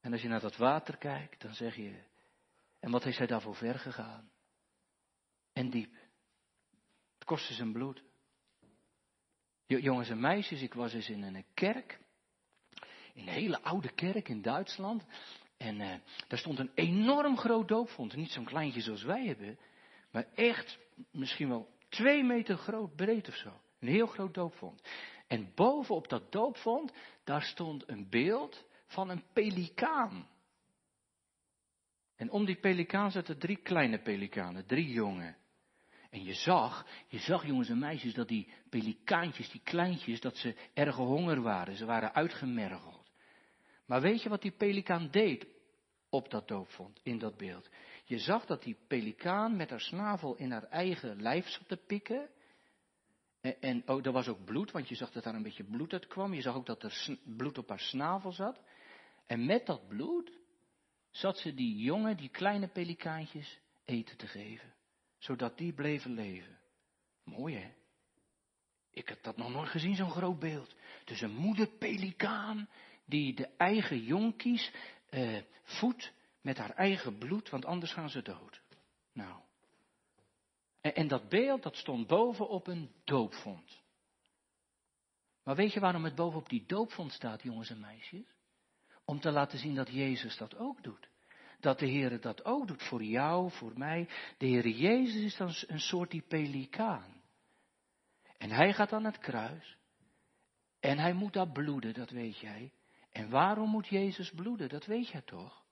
En 0.00 0.12
als 0.12 0.22
je 0.22 0.28
naar 0.28 0.40
dat 0.40 0.56
water 0.56 0.96
kijkt, 0.96 1.40
dan 1.40 1.54
zeg 1.54 1.76
je, 1.76 2.02
en 2.80 2.90
wat 2.90 3.04
heeft 3.04 3.18
hij 3.18 3.26
daarvoor 3.26 3.56
ver 3.56 3.78
gegaan? 3.78 4.30
En 5.52 5.70
diep. 5.70 5.94
Het 7.14 7.24
kostte 7.24 7.54
zijn 7.54 7.72
bloed. 7.72 8.02
Jongens 9.66 10.08
en 10.08 10.20
meisjes, 10.20 10.62
ik 10.62 10.74
was 10.74 10.92
eens 10.92 11.08
in 11.08 11.22
een 11.22 11.46
kerk. 11.54 12.02
In 13.14 13.22
een 13.22 13.34
hele 13.34 13.62
oude 13.62 13.92
kerk 13.92 14.28
in 14.28 14.42
Duitsland. 14.42 15.04
En 15.56 15.80
uh, 15.80 15.94
daar 16.28 16.38
stond 16.38 16.58
een 16.58 16.70
enorm 16.74 17.36
groot 17.36 17.68
doopvond. 17.68 18.16
Niet 18.16 18.30
zo'n 18.30 18.44
kleintje 18.44 18.80
zoals 18.80 19.02
wij 19.02 19.26
hebben. 19.26 19.58
Maar 20.10 20.26
echt 20.34 20.78
misschien 21.10 21.48
wel 21.48 21.68
twee 21.88 22.22
meter 22.24 22.56
groot 22.56 22.96
breed 22.96 23.28
of 23.28 23.34
zo. 23.34 23.60
Een 23.80 23.88
heel 23.88 24.06
groot 24.06 24.34
doopvond. 24.34 24.82
En 25.26 25.52
bovenop 25.54 26.08
dat 26.08 26.32
doopvond, 26.32 26.92
daar 27.24 27.42
stond 27.42 27.88
een 27.88 28.08
beeld 28.08 28.64
van 28.86 29.08
een 29.10 29.24
pelikaan. 29.32 30.28
En 32.16 32.30
om 32.30 32.44
die 32.44 32.56
pelikaan 32.56 33.10
zaten 33.10 33.38
drie 33.38 33.56
kleine 33.56 33.98
pelikanen, 33.98 34.66
drie 34.66 34.90
jongen. 34.90 35.36
En 36.10 36.24
je 36.24 36.34
zag, 36.34 36.86
je 37.08 37.18
zag 37.18 37.46
jongens 37.46 37.68
en 37.68 37.78
meisjes 37.78 38.14
dat 38.14 38.28
die 38.28 38.52
pelikaantjes, 38.68 39.50
die 39.50 39.60
kleintjes, 39.64 40.20
dat 40.20 40.36
ze 40.36 40.54
erg 40.74 40.96
honger 40.96 41.42
waren. 41.42 41.76
Ze 41.76 41.84
waren 41.84 42.14
uitgemergeld. 42.14 43.03
Maar 43.86 44.00
weet 44.00 44.22
je 44.22 44.28
wat 44.28 44.42
die 44.42 44.56
pelikaan 44.56 45.10
deed 45.10 45.46
op 46.08 46.30
dat 46.30 46.48
doopvond, 46.48 47.00
in 47.02 47.18
dat 47.18 47.36
beeld? 47.36 47.68
Je 48.04 48.18
zag 48.18 48.46
dat 48.46 48.62
die 48.62 48.76
pelikaan 48.88 49.56
met 49.56 49.70
haar 49.70 49.80
snavel 49.80 50.34
in 50.34 50.50
haar 50.50 50.68
eigen 50.68 51.22
lijf 51.22 51.48
zat 51.48 51.68
te 51.68 51.76
pikken. 51.76 52.30
En, 53.40 53.60
en 53.60 53.82
oh, 53.86 54.06
er 54.06 54.12
was 54.12 54.28
ook 54.28 54.44
bloed, 54.44 54.70
want 54.70 54.88
je 54.88 54.94
zag 54.94 55.10
dat 55.10 55.24
daar 55.24 55.34
een 55.34 55.42
beetje 55.42 55.64
bloed 55.64 55.92
uit 55.92 56.06
kwam. 56.06 56.34
Je 56.34 56.42
zag 56.42 56.54
ook 56.54 56.66
dat 56.66 56.82
er 56.82 57.18
bloed 57.24 57.58
op 57.58 57.68
haar 57.68 57.80
snavel 57.80 58.32
zat. 58.32 58.60
En 59.26 59.46
met 59.46 59.66
dat 59.66 59.88
bloed 59.88 60.32
zat 61.10 61.38
ze 61.38 61.54
die 61.54 61.76
jongen, 61.76 62.16
die 62.16 62.28
kleine 62.28 62.68
pelikaantjes, 62.68 63.60
eten 63.84 64.16
te 64.16 64.26
geven 64.26 64.74
zodat 65.24 65.58
die 65.58 65.72
bleven 65.72 66.14
leven. 66.14 66.58
Mooi 67.24 67.56
hè? 67.56 67.72
Ik 68.90 69.08
heb 69.08 69.22
dat 69.22 69.36
nog 69.36 69.50
nooit 69.50 69.68
gezien, 69.68 69.94
zo'n 69.94 70.10
groot 70.10 70.38
beeld. 70.38 70.74
Dus 71.04 71.20
een 71.20 71.34
moeder 71.34 71.68
pelikaan 71.68 72.68
die 73.04 73.34
de 73.34 73.48
eigen 73.56 74.02
jonkies 74.02 74.72
eh, 75.08 75.42
voedt 75.62 76.12
met 76.40 76.58
haar 76.58 76.74
eigen 76.74 77.18
bloed, 77.18 77.50
want 77.50 77.64
anders 77.64 77.92
gaan 77.92 78.10
ze 78.10 78.22
dood. 78.22 78.62
Nou. 79.12 79.40
En, 80.80 81.08
dat 81.08 81.28
beeld, 81.28 81.62
dat 81.62 81.76
stond 81.76 82.06
boven 82.06 82.48
op 82.48 82.66
een 82.66 82.90
doopvond. 83.04 83.82
Maar 85.44 85.56
weet 85.56 85.72
je 85.72 85.80
waarom 85.80 86.04
het 86.04 86.14
bovenop 86.14 86.48
die 86.48 86.64
doopvond 86.66 87.12
staat, 87.12 87.42
jongens 87.42 87.70
en 87.70 87.80
meisjes? 87.80 88.26
Om 89.04 89.20
te 89.20 89.30
laten 89.30 89.58
zien 89.58 89.74
dat 89.74 89.88
Jezus 89.88 90.36
dat 90.36 90.56
ook 90.56 90.82
doet 90.82 91.08
dat 91.64 91.78
de 91.78 91.86
Heer 91.86 92.20
dat 92.20 92.44
ook 92.44 92.66
doet 92.66 92.82
voor 92.82 93.02
jou, 93.02 93.50
voor 93.50 93.72
mij. 93.78 94.08
De 94.38 94.46
Heer 94.46 94.68
Jezus 94.68 95.22
is 95.22 95.36
dan 95.36 95.54
een 95.66 95.80
soort 95.80 96.10
die 96.10 96.24
pelikaan. 96.28 97.22
En 98.38 98.50
hij 98.50 98.72
gaat 98.72 98.92
aan 98.92 99.04
het 99.04 99.18
kruis. 99.18 99.76
En 100.80 100.98
hij 100.98 101.12
moet 101.12 101.32
daar 101.32 101.48
bloeden, 101.48 101.94
dat 101.94 102.10
weet 102.10 102.38
jij. 102.38 102.72
En 103.14 103.30
waarom 103.30 103.70
moet 103.70 103.86
Jezus 103.86 104.30
bloeden? 104.30 104.68
Dat 104.68 104.86
weet 104.86 105.08
jij 105.08 105.22
toch? 105.22 105.64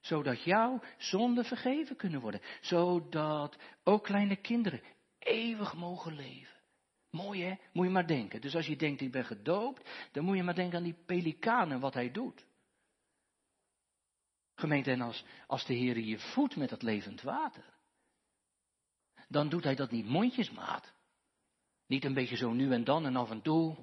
Zodat 0.00 0.42
jouw 0.42 0.80
zonden 0.98 1.44
vergeven 1.44 1.96
kunnen 1.96 2.20
worden. 2.20 2.40
Zodat 2.60 3.58
ook 3.84 4.04
kleine 4.04 4.36
kinderen 4.36 4.82
eeuwig 5.18 5.74
mogen 5.74 6.14
leven. 6.14 6.56
Mooi 7.10 7.42
hè? 7.42 7.54
Moet 7.72 7.86
je 7.86 7.92
maar 7.92 8.06
denken. 8.06 8.40
Dus 8.40 8.54
als 8.54 8.66
je 8.66 8.76
denkt 8.76 9.00
ik 9.00 9.12
ben 9.12 9.24
gedoopt, 9.24 9.90
dan 10.12 10.24
moet 10.24 10.36
je 10.36 10.42
maar 10.42 10.54
denken 10.54 10.78
aan 10.78 10.84
die 10.84 11.02
pelikaan 11.06 11.72
en 11.72 11.80
wat 11.80 11.94
hij 11.94 12.10
doet. 12.10 12.46
Gemeente, 14.54 14.90
en 14.90 15.00
als, 15.00 15.24
als 15.46 15.66
de 15.66 15.74
Heer 15.74 15.98
je 15.98 16.18
voedt 16.18 16.56
met 16.56 16.68
dat 16.68 16.82
levend 16.82 17.22
water, 17.22 17.64
dan 19.28 19.48
doet 19.48 19.64
hij 19.64 19.74
dat 19.74 19.90
niet 19.90 20.06
mondjesmaat. 20.06 20.92
Niet 21.86 22.04
een 22.04 22.14
beetje 22.14 22.36
zo 22.36 22.52
nu 22.52 22.72
en 22.72 22.84
dan 22.84 23.06
en 23.06 23.16
af 23.16 23.30
en 23.30 23.42
toe. 23.42 23.76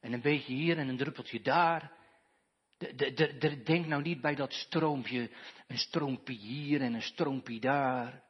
En 0.00 0.12
een 0.12 0.22
beetje 0.22 0.52
hier 0.52 0.78
en 0.78 0.88
een 0.88 0.96
druppeltje 0.96 1.40
daar. 1.40 1.94
De, 2.78 3.12
de, 3.14 3.36
de, 3.38 3.62
denk 3.62 3.86
nou 3.86 4.02
niet 4.02 4.20
bij 4.20 4.34
dat 4.34 4.52
stroompje, 4.52 5.30
een 5.66 5.78
stroompje 5.78 6.34
hier 6.34 6.80
en 6.80 6.94
een 6.94 7.02
stroompje 7.02 7.60
daar. 7.60 8.24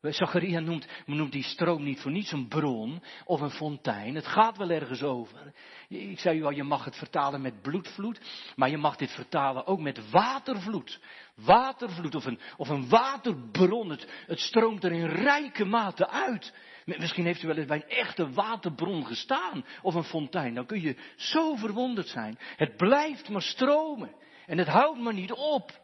Zacharia 0.00 0.60
noemt, 0.60 0.86
noemt 1.06 1.32
die 1.32 1.42
stroom 1.42 1.82
niet 1.82 2.00
voor 2.00 2.10
niets 2.10 2.32
een 2.32 2.48
bron 2.48 3.02
of 3.24 3.40
een 3.40 3.50
fontein. 3.50 4.14
Het 4.14 4.26
gaat 4.26 4.56
wel 4.56 4.70
ergens 4.70 5.02
over. 5.02 5.54
Ik 5.88 6.18
zei 6.18 6.38
u 6.38 6.44
al, 6.44 6.50
je 6.50 6.62
mag 6.62 6.84
het 6.84 6.96
vertalen 6.96 7.40
met 7.40 7.62
bloedvloed, 7.62 8.20
maar 8.56 8.70
je 8.70 8.76
mag 8.76 8.96
dit 8.96 9.10
vertalen 9.10 9.66
ook 9.66 9.80
met 9.80 10.10
watervloed. 10.10 11.00
Watervloed 11.34 12.14
of 12.14 12.24
een, 12.24 12.40
of 12.56 12.68
een 12.68 12.88
waterbron. 12.88 13.98
Het 14.26 14.40
stroomt 14.40 14.84
er 14.84 14.92
in 14.92 15.06
rijke 15.06 15.64
mate 15.64 16.08
uit. 16.08 16.54
Misschien 16.84 17.24
heeft 17.24 17.42
u 17.42 17.46
wel 17.46 17.56
eens 17.56 17.66
bij 17.66 17.76
een 17.76 17.96
echte 17.96 18.30
waterbron 18.30 19.06
gestaan 19.06 19.64
of 19.82 19.94
een 19.94 20.04
fontein. 20.04 20.54
Dan 20.54 20.66
kun 20.66 20.80
je 20.80 20.96
zo 21.16 21.54
verwonderd 21.54 22.08
zijn. 22.08 22.38
Het 22.56 22.76
blijft 22.76 23.28
maar 23.28 23.42
stromen 23.42 24.14
en 24.46 24.58
het 24.58 24.68
houdt 24.68 25.00
maar 25.00 25.14
niet 25.14 25.32
op. 25.32 25.80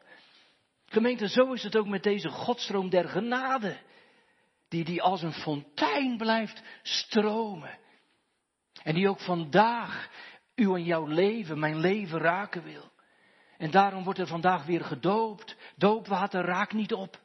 Gemeente, 0.86 1.28
zo 1.28 1.52
is 1.52 1.62
het 1.62 1.76
ook 1.76 1.86
met 1.86 2.02
deze 2.02 2.28
godstroom 2.28 2.90
der 2.90 3.08
genade 3.08 3.76
die, 4.68 4.84
die 4.84 5.02
als 5.02 5.22
een 5.22 5.32
fontein 5.32 6.16
blijft 6.16 6.62
stromen. 6.82 7.78
En 8.82 8.94
die 8.94 9.08
ook 9.08 9.20
vandaag 9.20 10.10
u 10.54 10.74
en 10.74 10.84
jouw 10.84 11.06
leven, 11.06 11.58
mijn 11.58 11.78
leven 11.78 12.18
raken 12.18 12.62
wil. 12.62 12.90
En 13.58 13.70
daarom 13.70 14.04
wordt 14.04 14.18
er 14.18 14.26
vandaag 14.26 14.64
weer 14.64 14.84
gedoopt. 14.84 15.56
Doopwater 15.76 16.44
raakt 16.44 16.72
niet 16.72 16.92
op. 16.92 17.20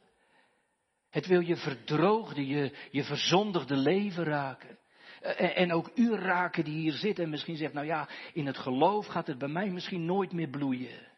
Het 1.14 1.26
wil 1.26 1.40
je 1.40 1.56
verdroogde, 1.56 2.46
je, 2.46 2.72
je 2.90 3.04
verzondigde 3.04 3.76
leven 3.76 4.24
raken. 4.24 4.78
En, 5.20 5.54
en 5.54 5.72
ook 5.72 5.90
u 5.94 6.14
raken 6.14 6.64
die 6.64 6.80
hier 6.80 6.92
zit 6.92 7.18
en 7.18 7.30
misschien 7.30 7.56
zegt, 7.56 7.72
nou 7.72 7.86
ja, 7.86 8.08
in 8.32 8.46
het 8.46 8.58
geloof 8.58 9.06
gaat 9.06 9.26
het 9.26 9.38
bij 9.38 9.48
mij 9.48 9.70
misschien 9.70 10.04
nooit 10.04 10.32
meer 10.32 10.48
bloeien. 10.48 11.08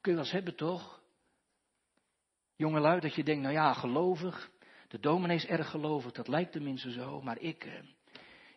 Kun 0.00 0.12
je 0.12 0.18
wel 0.18 0.18
eens 0.18 0.32
hebben 0.32 0.56
toch? 0.56 1.00
Jongelui, 2.56 3.00
dat 3.00 3.14
je 3.14 3.24
denkt, 3.24 3.42
nou 3.42 3.54
ja, 3.54 3.72
gelovig, 3.72 4.50
de 4.88 5.00
dominee 5.00 5.36
is 5.36 5.46
erg 5.46 5.70
gelovig, 5.70 6.12
dat 6.12 6.28
lijkt 6.28 6.52
tenminste 6.52 6.90
zo, 6.90 7.20
maar 7.22 7.38
ik, 7.38 7.64
eh, 7.64 7.72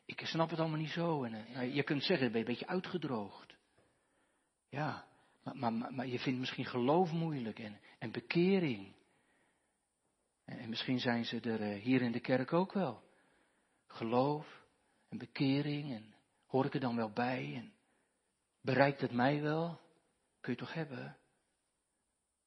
ik 0.05 0.21
snap 0.23 0.49
het 0.49 0.59
allemaal 0.59 0.79
niet 0.79 0.89
zo. 0.89 1.23
En, 1.23 1.33
eh, 1.33 1.55
nou, 1.55 1.73
je 1.73 1.83
kunt 1.83 2.03
zeggen, 2.03 2.31
ben 2.31 2.39
je 2.39 2.45
een 2.45 2.51
beetje 2.51 2.67
uitgedroogd. 2.67 3.55
Ja, 4.69 5.05
maar, 5.43 5.73
maar, 5.73 5.93
maar 5.93 6.07
je 6.07 6.19
vindt 6.19 6.39
misschien 6.39 6.65
geloof 6.65 7.11
moeilijk 7.11 7.59
en, 7.59 7.79
en 7.99 8.11
bekering. 8.11 8.99
En, 10.51 10.59
en 10.59 10.69
misschien 10.69 10.99
zijn 10.99 11.25
ze 11.25 11.39
er 11.39 11.61
eh, 11.61 11.81
hier 11.81 12.01
in 12.01 12.11
de 12.11 12.19
kerk 12.19 12.53
ook 12.53 12.73
wel. 12.73 13.03
Geloof 13.87 14.65
en 15.09 15.17
bekering 15.17 15.93
en 15.93 16.13
hoor 16.45 16.65
ik 16.65 16.73
er 16.73 16.79
dan 16.79 16.95
wel 16.95 17.11
bij 17.11 17.53
en 17.55 17.73
bereikt 18.61 19.01
het 19.01 19.11
mij 19.11 19.41
wel? 19.41 19.79
Kun 20.41 20.53
je 20.53 20.59
toch 20.59 20.73
hebben? 20.73 21.17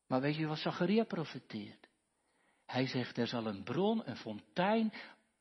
Maar 0.06 0.20
weet 0.20 0.36
je 0.36 0.46
wat 0.46 0.58
Zacharia 0.58 1.04
profeteert? 1.04 1.88
Hij 2.66 2.86
zegt, 2.86 3.18
er 3.18 3.26
zal 3.26 3.46
een 3.46 3.62
bron, 3.62 4.08
een 4.08 4.16
fontein 4.16 4.92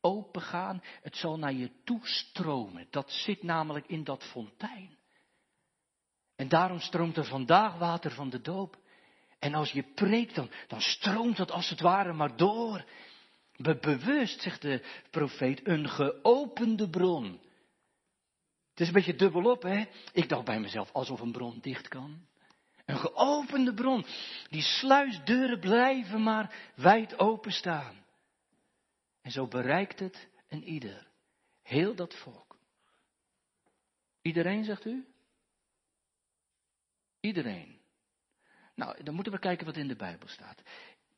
opengaan. 0.01 0.81
Het 1.01 1.15
zal 1.15 1.37
naar 1.37 1.53
je 1.53 1.71
toestromen. 1.83 2.87
Dat 2.89 3.11
zit 3.11 3.43
namelijk 3.43 3.87
in 3.87 4.03
dat 4.03 4.23
fontein. 4.23 4.97
En 6.35 6.47
daarom 6.47 6.79
stroomt 6.79 7.17
er 7.17 7.25
vandaag 7.25 7.77
water 7.77 8.11
van 8.11 8.29
de 8.29 8.41
doop. 8.41 8.82
En 9.43 9.53
als 9.53 9.71
je 9.71 9.83
preekt, 9.83 10.35
dan, 10.35 10.49
dan 10.67 10.81
stroomt 10.81 11.37
dat 11.37 11.51
als 11.51 11.69
het 11.69 11.79
ware 11.79 12.13
maar 12.13 12.37
door. 12.37 12.85
Be 13.55 13.77
bewust, 13.77 14.41
zegt 14.41 14.61
de 14.61 14.83
profeet, 15.11 15.67
een 15.67 15.89
geopende 15.89 16.89
bron. 16.89 17.41
Het 18.69 18.79
is 18.79 18.87
een 18.87 18.93
beetje 18.93 19.15
dubbelop, 19.15 19.61
hè? 19.61 19.85
Ik 20.11 20.29
dacht 20.29 20.45
bij 20.45 20.59
mezelf, 20.59 20.91
alsof 20.91 21.19
een 21.19 21.31
bron 21.31 21.59
dicht 21.61 21.87
kan. 21.87 22.27
Een 22.85 22.97
geopende 22.97 23.73
bron. 23.73 24.05
Die 24.49 24.61
sluisdeuren 24.61 25.59
blijven 25.59 26.23
maar 26.23 26.71
wijd 26.75 27.19
openstaan. 27.19 28.05
En 29.21 29.31
zo 29.31 29.47
bereikt 29.47 29.99
het 29.99 30.27
een 30.47 30.63
ieder. 30.63 31.07
Heel 31.63 31.95
dat 31.95 32.15
volk. 32.15 32.57
Iedereen, 34.21 34.63
zegt 34.63 34.85
u? 34.85 35.07
Iedereen. 37.19 37.82
Nou, 38.75 39.03
dan 39.03 39.13
moeten 39.13 39.33
we 39.33 39.39
kijken 39.39 39.65
wat 39.65 39.77
in 39.77 39.87
de 39.87 39.95
Bijbel 39.95 40.27
staat. 40.27 40.61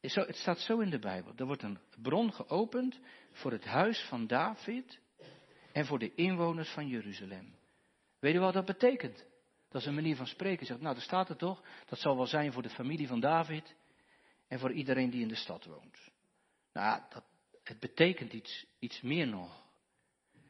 Het 0.02 0.36
staat 0.36 0.60
zo 0.60 0.80
in 0.80 0.90
de 0.90 1.00
Bijbel. 1.00 1.34
Er 1.36 1.46
wordt 1.46 1.64
een 1.64 1.80
bron 2.02 2.34
geopend 2.34 3.00
voor 3.32 3.52
het 3.52 3.66
huis 3.66 4.06
van 4.10 4.28
David 4.28 5.00
en 5.72 5.86
voor 5.86 6.00
de 6.00 6.16
inwoners 6.16 6.70
van 6.70 6.88
Jeruzalem. 6.88 7.56
Weet 8.20 8.34
je 8.34 8.40
wat 8.40 8.54
dat 8.54 8.66
betekent? 8.66 9.26
Dat 9.70 9.82
is 9.82 9.88
een 9.88 9.96
manier 9.96 10.16
van 10.16 10.28
spreken. 10.28 10.66
Zegt, 10.66 10.82
nou, 10.82 10.94
daar 10.94 11.04
staat 11.04 11.28
het 11.28 11.38
toch. 11.38 11.64
Dat 11.86 12.00
zal 12.00 12.16
wel 12.16 12.28
zijn 12.28 12.54
voor 12.54 12.62
de 12.62 12.70
familie 12.70 13.08
van 13.08 13.20
David 13.20 13.76
en 14.48 14.60
voor 14.60 14.72
iedereen 14.72 15.10
die 15.10 15.22
in 15.22 15.28
de 15.28 15.36
stad 15.36 15.66
woont. 15.66 16.12
Nou, 16.74 17.02
dat, 17.10 17.24
het 17.64 17.80
betekent 17.80 18.34
iets, 18.34 18.66
iets 18.80 19.02
meer 19.02 19.28
nog. 19.28 19.64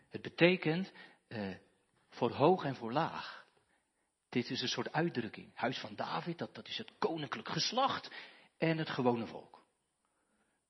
Het 0.09 0.21
betekent 0.21 0.91
eh, 1.27 1.55
voor 2.09 2.31
hoog 2.31 2.63
en 2.63 2.75
voor 2.75 2.91
laag. 2.91 3.44
Dit 4.35 4.49
is 4.49 4.61
een 4.61 4.67
soort 4.67 4.91
uitdrukking. 4.91 5.51
Huis 5.53 5.79
van 5.79 5.95
David, 5.95 6.37
dat, 6.37 6.55
dat 6.55 6.67
is 6.67 6.77
het 6.77 6.91
koninklijk 6.99 7.49
geslacht 7.49 8.11
en 8.57 8.77
het 8.77 8.89
gewone 8.89 9.27
volk. 9.27 9.65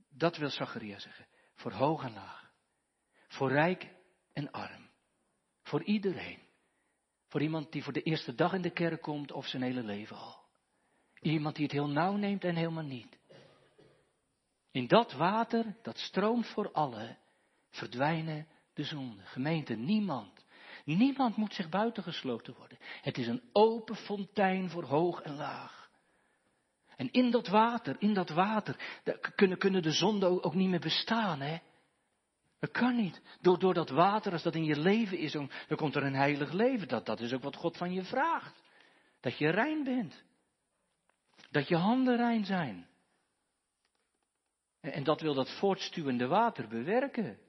Dat 0.10 0.38
wil 0.38 0.50
Zacharia 0.50 1.00
zeggen. 1.00 1.28
Voor 1.56 1.72
hoog 1.72 2.04
en 2.04 2.14
laag. 2.14 2.52
Voor 3.28 3.50
rijk 3.50 3.90
en 4.34 4.52
arm. 4.52 4.90
Voor 5.62 5.84
iedereen. 5.84 6.40
Voor 7.28 7.42
iemand 7.42 7.72
die 7.72 7.84
voor 7.84 7.94
de 7.94 8.02
eerste 8.02 8.36
dag 8.36 8.54
in 8.54 8.62
de 8.62 8.70
kerk 8.70 9.02
komt 9.02 9.32
of 9.32 9.48
zijn 9.48 9.64
hele 9.64 9.84
leven 9.84 10.18
al. 10.18 10.44
Iemand 11.22 11.56
die 11.56 11.64
het 11.64 11.74
heel 11.74 11.90
nauw 11.90 12.16
neemt 12.16 12.44
en 12.44 12.56
helemaal 12.56 12.84
niet. 12.84 13.20
In 14.72 14.88
dat 14.88 15.14
water, 15.14 15.78
dat 15.82 15.98
stroomt 15.98 16.48
voor 16.48 16.72
allen, 16.72 17.18
verdwijnen 17.70 18.48
de 18.74 18.84
zonden. 18.84 19.26
Gemeente, 19.26 19.74
niemand. 19.74 20.45
Niemand 20.86 21.36
moet 21.36 21.54
zich 21.54 21.70
buitengesloten 21.70 22.56
worden. 22.58 22.78
Het 23.02 23.18
is 23.18 23.28
een 23.28 23.42
open 23.52 23.96
fontein 23.96 24.70
voor 24.70 24.84
hoog 24.84 25.22
en 25.22 25.36
laag. 25.36 25.90
En 26.96 27.12
in 27.12 27.32
dat 27.32 27.48
water, 27.48 27.96
in 28.00 28.14
dat 28.14 28.30
water, 28.30 29.00
kunnen, 29.36 29.58
kunnen 29.58 29.82
de 29.82 29.92
zonden 29.92 30.44
ook 30.44 30.54
niet 30.54 30.70
meer 30.70 30.80
bestaan, 30.80 31.42
hè? 31.42 31.58
Dat 32.60 32.72
kan 32.72 32.96
niet. 32.96 33.22
Door, 33.42 33.60
door 33.60 33.74
dat 33.74 33.90
water, 33.90 34.32
als 34.32 34.44
dat 34.44 34.56
in 34.56 34.64
je 34.64 34.80
leven 34.80 35.18
is, 35.18 35.32
dan, 35.32 35.50
komt 35.76 35.96
er 35.96 36.04
een 36.04 36.16
heilig 36.16 36.52
leven. 36.52 36.88
Dat, 36.88 37.06
dat 37.06 37.20
is 37.20 37.34
ook 37.34 37.44
wat 37.44 37.56
God 37.56 37.78
van 37.78 37.94
je 37.94 38.04
vraagt. 38.04 38.64
Dat 39.20 39.38
je 39.38 39.50
rein 39.50 39.84
bent. 39.84 40.24
Dat 41.50 41.68
je 41.68 41.76
handen 41.76 42.18
rein 42.18 42.46
zijn. 42.46 42.88
En, 44.80 44.92
en 44.92 45.04
dat 45.04 45.22
wil 45.22 45.34
dat 45.34 45.58
voortstuwende 45.58 46.28
water 46.28 46.68
bewerken. 46.68 47.40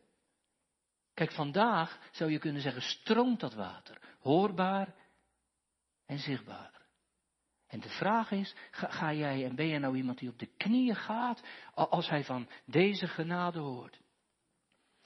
Kijk, 1.16 1.32
vandaag 1.32 1.98
zou 2.10 2.30
je 2.30 2.38
kunnen 2.38 2.62
zeggen, 2.62 2.82
stroomt 2.82 3.40
dat 3.40 3.54
water. 3.54 3.98
Hoorbaar 4.20 4.94
en 6.06 6.18
zichtbaar. 6.18 6.82
En 7.66 7.80
de 7.80 7.88
vraag 7.88 8.30
is, 8.30 8.54
ga, 8.70 9.12
jij 9.12 9.44
en 9.44 9.54
ben 9.54 9.68
jij 9.68 9.78
nou 9.78 9.96
iemand 9.96 10.18
die 10.18 10.28
op 10.28 10.38
de 10.38 10.46
knieën 10.56 10.96
gaat 10.96 11.42
als 11.74 12.08
hij 12.08 12.24
van 12.24 12.48
deze 12.64 13.08
genade 13.08 13.58
hoort? 13.58 14.00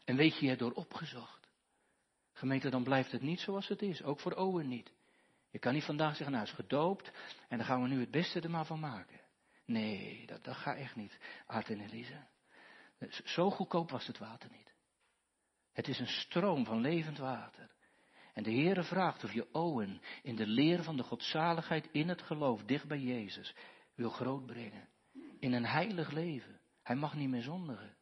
En 0.04 0.16
weet 0.16 0.38
je 0.38 0.56
door 0.56 0.72
opgezocht. 0.72 1.50
Gemeente, 2.32 2.70
dan 2.70 2.84
blijft 2.84 3.12
het 3.12 3.22
niet 3.22 3.40
zoals 3.40 3.68
het 3.68 3.82
is. 3.82 4.02
Ook 4.02 4.20
voor 4.20 4.32
Owen 4.32 4.68
niet. 4.68 4.92
Je 5.50 5.58
kan 5.58 5.72
niet 5.72 5.84
vandaag 5.84 6.16
zeggen, 6.16 6.32
nou 6.32 6.46
is 6.46 6.52
gedoopt 6.54 7.12
en 7.48 7.56
dan 7.56 7.66
gaan 7.66 7.82
we 7.82 7.88
nu 7.88 8.00
het 8.00 8.10
beste 8.10 8.40
er 8.40 8.50
maar 8.50 8.66
van 8.66 8.80
maken. 8.80 9.20
Nee, 9.64 10.26
dat, 10.26 10.44
dat 10.44 10.56
gaat 10.56 10.76
echt 10.76 10.96
niet, 10.96 11.18
Art 11.46 11.68
en 11.68 11.80
Elise. 11.80 12.26
Zo 13.24 13.50
goedkoop 13.50 13.90
was 13.90 14.06
het 14.06 14.18
water 14.18 14.50
niet. 14.50 14.69
Het 15.72 15.88
is 15.88 15.98
een 15.98 16.06
stroom 16.06 16.64
van 16.64 16.80
levend 16.80 17.18
water. 17.18 17.70
En 18.34 18.42
de 18.42 18.50
Heere 18.50 18.82
vraagt 18.82 19.24
of 19.24 19.32
je 19.32 19.52
Owen 19.52 20.00
in 20.22 20.36
de 20.36 20.46
leer 20.46 20.82
van 20.82 20.96
de 20.96 21.02
godzaligheid 21.02 21.88
in 21.92 22.08
het 22.08 22.22
geloof 22.22 22.64
dicht 22.64 22.88
bij 22.88 23.00
Jezus 23.00 23.54
wil 23.94 24.10
grootbrengen. 24.10 24.88
In 25.38 25.52
een 25.52 25.66
heilig 25.66 26.10
leven. 26.10 26.60
Hij 26.82 26.96
mag 26.96 27.14
niet 27.14 27.28
meer 27.28 27.42
zondigen. 27.42 27.96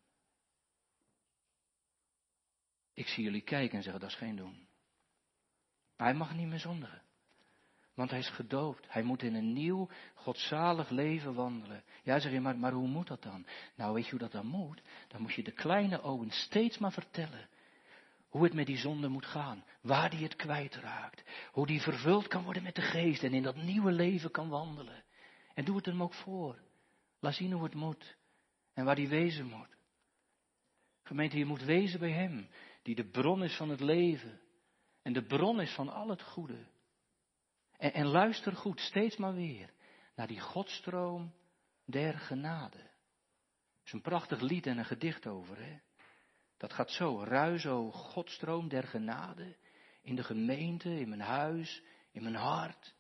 Ik 2.95 3.07
zie 3.07 3.25
jullie 3.25 3.43
kijken 3.43 3.77
en 3.77 3.83
zeggen, 3.83 4.01
dat 4.01 4.11
is 4.11 4.17
geen 4.17 4.37
doen. 4.37 4.69
Maar 5.97 6.07
hij 6.07 6.17
mag 6.17 6.35
niet 6.35 6.49
meer 6.49 6.59
zondigen. 6.59 7.03
Want 7.95 8.11
hij 8.11 8.19
is 8.19 8.31
gedoofd. 8.31 8.85
Hij 8.89 9.03
moet 9.03 9.23
in 9.23 9.35
een 9.35 9.53
nieuw, 9.53 9.89
godzalig 10.15 10.91
leven 10.91 11.35
wandelen. 11.35 11.85
Ja, 12.03 12.19
zeg 12.19 12.33
je, 12.33 12.41
maar, 12.41 12.59
maar 12.59 12.73
hoe 12.73 12.89
moet 12.89 13.07
dat 13.07 13.23
dan? 13.23 13.47
Nou, 13.77 13.95
weet 13.95 14.05
je 14.05 14.11
hoe 14.11 14.19
dat 14.19 14.33
dan 14.33 14.47
moet? 14.47 14.83
Dan 15.09 15.21
moet 15.21 15.35
je 15.35 15.43
de 15.43 15.53
kleine 15.53 16.03
Owen 16.03 16.31
steeds 16.31 16.79
maar 16.79 16.93
vertellen. 16.93 17.49
Hoe 18.29 18.45
het 18.45 18.55
met 18.55 18.67
die 18.67 18.79
zonde 18.79 19.09
moet 19.09 19.27
gaan. 19.27 19.65
Waar 19.81 20.11
die 20.11 20.23
het 20.23 20.37
kwijtraakt. 20.37 21.23
Hoe 21.53 21.67
die 21.67 21.81
vervuld 21.81 22.29
kan 22.29 22.45
worden 22.45 22.63
met 22.63 22.75
de 22.75 22.83
geest. 22.83 23.23
En 23.23 23.35
in 23.35 23.43
dat 23.43 23.57
nieuwe 23.57 23.93
leven 23.93 24.31
kan 24.31 24.49
wandelen. 24.49 25.05
En 25.55 25.65
doe 25.65 25.77
het 25.77 25.87
hem 25.87 26.03
ook 26.03 26.15
voor. 26.15 26.59
Laat 27.21 27.35
zien 27.35 27.53
hoe 27.53 27.65
het 27.65 27.75
moet. 27.75 28.17
En 28.75 28.85
waar 28.85 28.97
die 28.97 29.09
wezen 29.09 29.47
moet. 29.47 29.77
Gemeente, 31.03 31.39
je 31.39 31.45
moet 31.45 31.63
wezen 31.63 32.01
bij 32.01 32.13
hem 32.13 32.49
die 32.83 32.95
de 32.95 33.11
bron 33.11 33.43
is 33.43 33.57
van 33.57 33.69
het 33.69 33.81
leven 33.81 34.41
en 35.03 35.13
de 35.13 35.27
bron 35.27 35.61
is 35.61 35.75
van 35.75 35.89
al 35.89 36.09
het 36.09 36.23
goede. 36.23 36.67
En, 37.77 37.93
en 37.93 38.07
luister 38.07 38.57
goed, 38.57 38.81
steeds 38.81 39.17
maar 39.17 39.35
weer, 39.35 39.73
naar 40.15 40.27
die 40.27 40.41
godstroom 40.41 41.35
der 41.85 42.19
genade. 42.19 42.91
is 43.85 43.93
een 43.93 44.01
prachtig 44.01 44.41
lied 44.41 44.67
en 44.67 44.79
een 44.79 44.85
gedicht 44.85 45.27
over, 45.27 45.57
hè? 45.57 45.79
Dat 46.59 46.73
gaat 46.73 46.91
zo. 46.91 47.25
Ruis, 47.25 47.65
Godstroom 47.93 48.69
der 48.69 48.83
genade. 48.83 49.57
In 50.03 50.17
de 50.17 50.25
gemeente, 50.25 51.01
in 51.01 51.09
mijn 51.09 51.21
huis, 51.21 51.83
in 52.13 52.23
mijn 52.23 52.35
hart. 52.35 52.95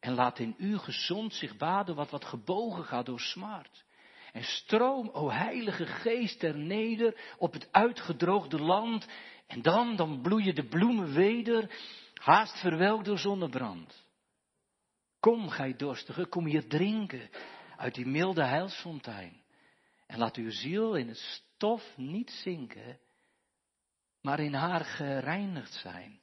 En 0.00 0.14
laat 0.14 0.38
in 0.38 0.54
u 0.58 0.78
gezond 0.78 1.34
zich 1.34 1.56
baden 1.56 1.94
wat 1.94 2.10
wat 2.10 2.24
gebogen 2.24 2.84
gaat 2.84 3.06
door 3.06 3.20
smart. 3.20 3.84
En 4.32 4.44
stroom, 4.44 5.08
o 5.08 5.30
heilige 5.30 5.86
geest 5.86 6.38
ter 6.38 6.56
neder 6.56 7.34
op 7.38 7.52
het 7.52 7.72
uitgedroogde 7.72 8.58
land. 8.58 9.06
En 9.46 9.62
dan, 9.62 9.96
dan 9.96 10.20
bloeien 10.20 10.54
de 10.54 10.68
bloemen 10.68 11.12
weder, 11.12 11.70
haast 12.14 12.60
verwelkt 12.60 13.04
door 13.04 13.18
zonnebrand. 13.18 14.04
Kom, 15.20 15.48
gij 15.48 15.76
dorstige, 15.76 16.26
kom 16.26 16.46
hier 16.46 16.68
drinken 16.68 17.30
uit 17.76 17.94
die 17.94 18.06
milde 18.06 18.44
heilsfontein. 18.44 19.42
En 20.06 20.18
laat 20.18 20.36
uw 20.36 20.50
ziel 20.50 20.94
in 20.94 21.08
het 21.08 21.42
stof 21.60 21.96
niet 21.96 22.30
zinken, 22.30 23.00
maar 24.20 24.40
in 24.40 24.54
haar 24.54 24.84
gereinigd 24.84 25.72
zijn. 25.72 26.20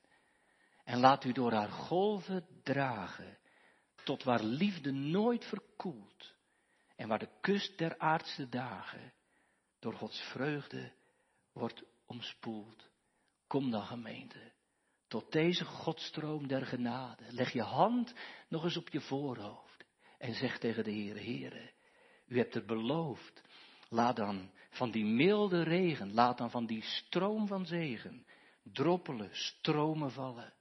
En 0.83 0.99
laat 0.99 1.23
u 1.23 1.31
door 1.31 1.51
haar 1.51 1.69
golven 1.69 2.47
dragen, 2.63 3.37
tot 4.03 4.23
waar 4.23 4.43
liefde 4.43 4.91
nooit 4.91 5.45
verkoelt. 5.45 6.35
En 6.95 7.07
waar 7.07 7.19
de 7.19 7.29
kust 7.41 7.77
der 7.77 7.97
aardse 7.97 8.49
dagen 8.49 9.13
door 9.79 9.93
Gods 9.93 10.19
vreugde 10.19 10.93
wordt 11.51 11.83
omspoeld. 12.05 12.89
Kom 13.47 13.71
dan 13.71 13.85
gemeente, 13.85 14.51
tot 15.07 15.31
deze 15.31 15.65
Godstroom 15.65 16.47
der 16.47 16.65
genade. 16.65 17.23
Leg 17.29 17.53
je 17.53 17.61
hand 17.61 18.13
nog 18.47 18.63
eens 18.63 18.77
op 18.77 18.89
je 18.89 19.01
voorhoofd 19.01 19.85
en 20.17 20.33
zeg 20.33 20.59
tegen 20.59 20.83
de 20.83 20.91
Heere, 20.91 21.19
Heere, 21.19 21.71
u 22.27 22.37
hebt 22.37 22.53
het 22.53 22.65
beloofd. 22.65 23.41
Laat 23.89 24.15
dan 24.15 24.51
van 24.77 24.91
die 24.91 25.05
milde 25.05 25.63
regen, 25.63 26.13
laat 26.13 26.37
dan 26.37 26.51
van 26.51 26.65
die 26.65 26.81
stroom 26.81 27.47
van 27.47 27.65
zegen, 27.65 28.25
droppelen, 28.63 29.29
stromen 29.31 30.11
vallen 30.11 30.53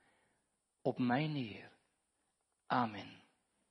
op 0.82 0.98
mij 0.98 1.26
neer. 1.26 1.70
Amen. 2.66 3.15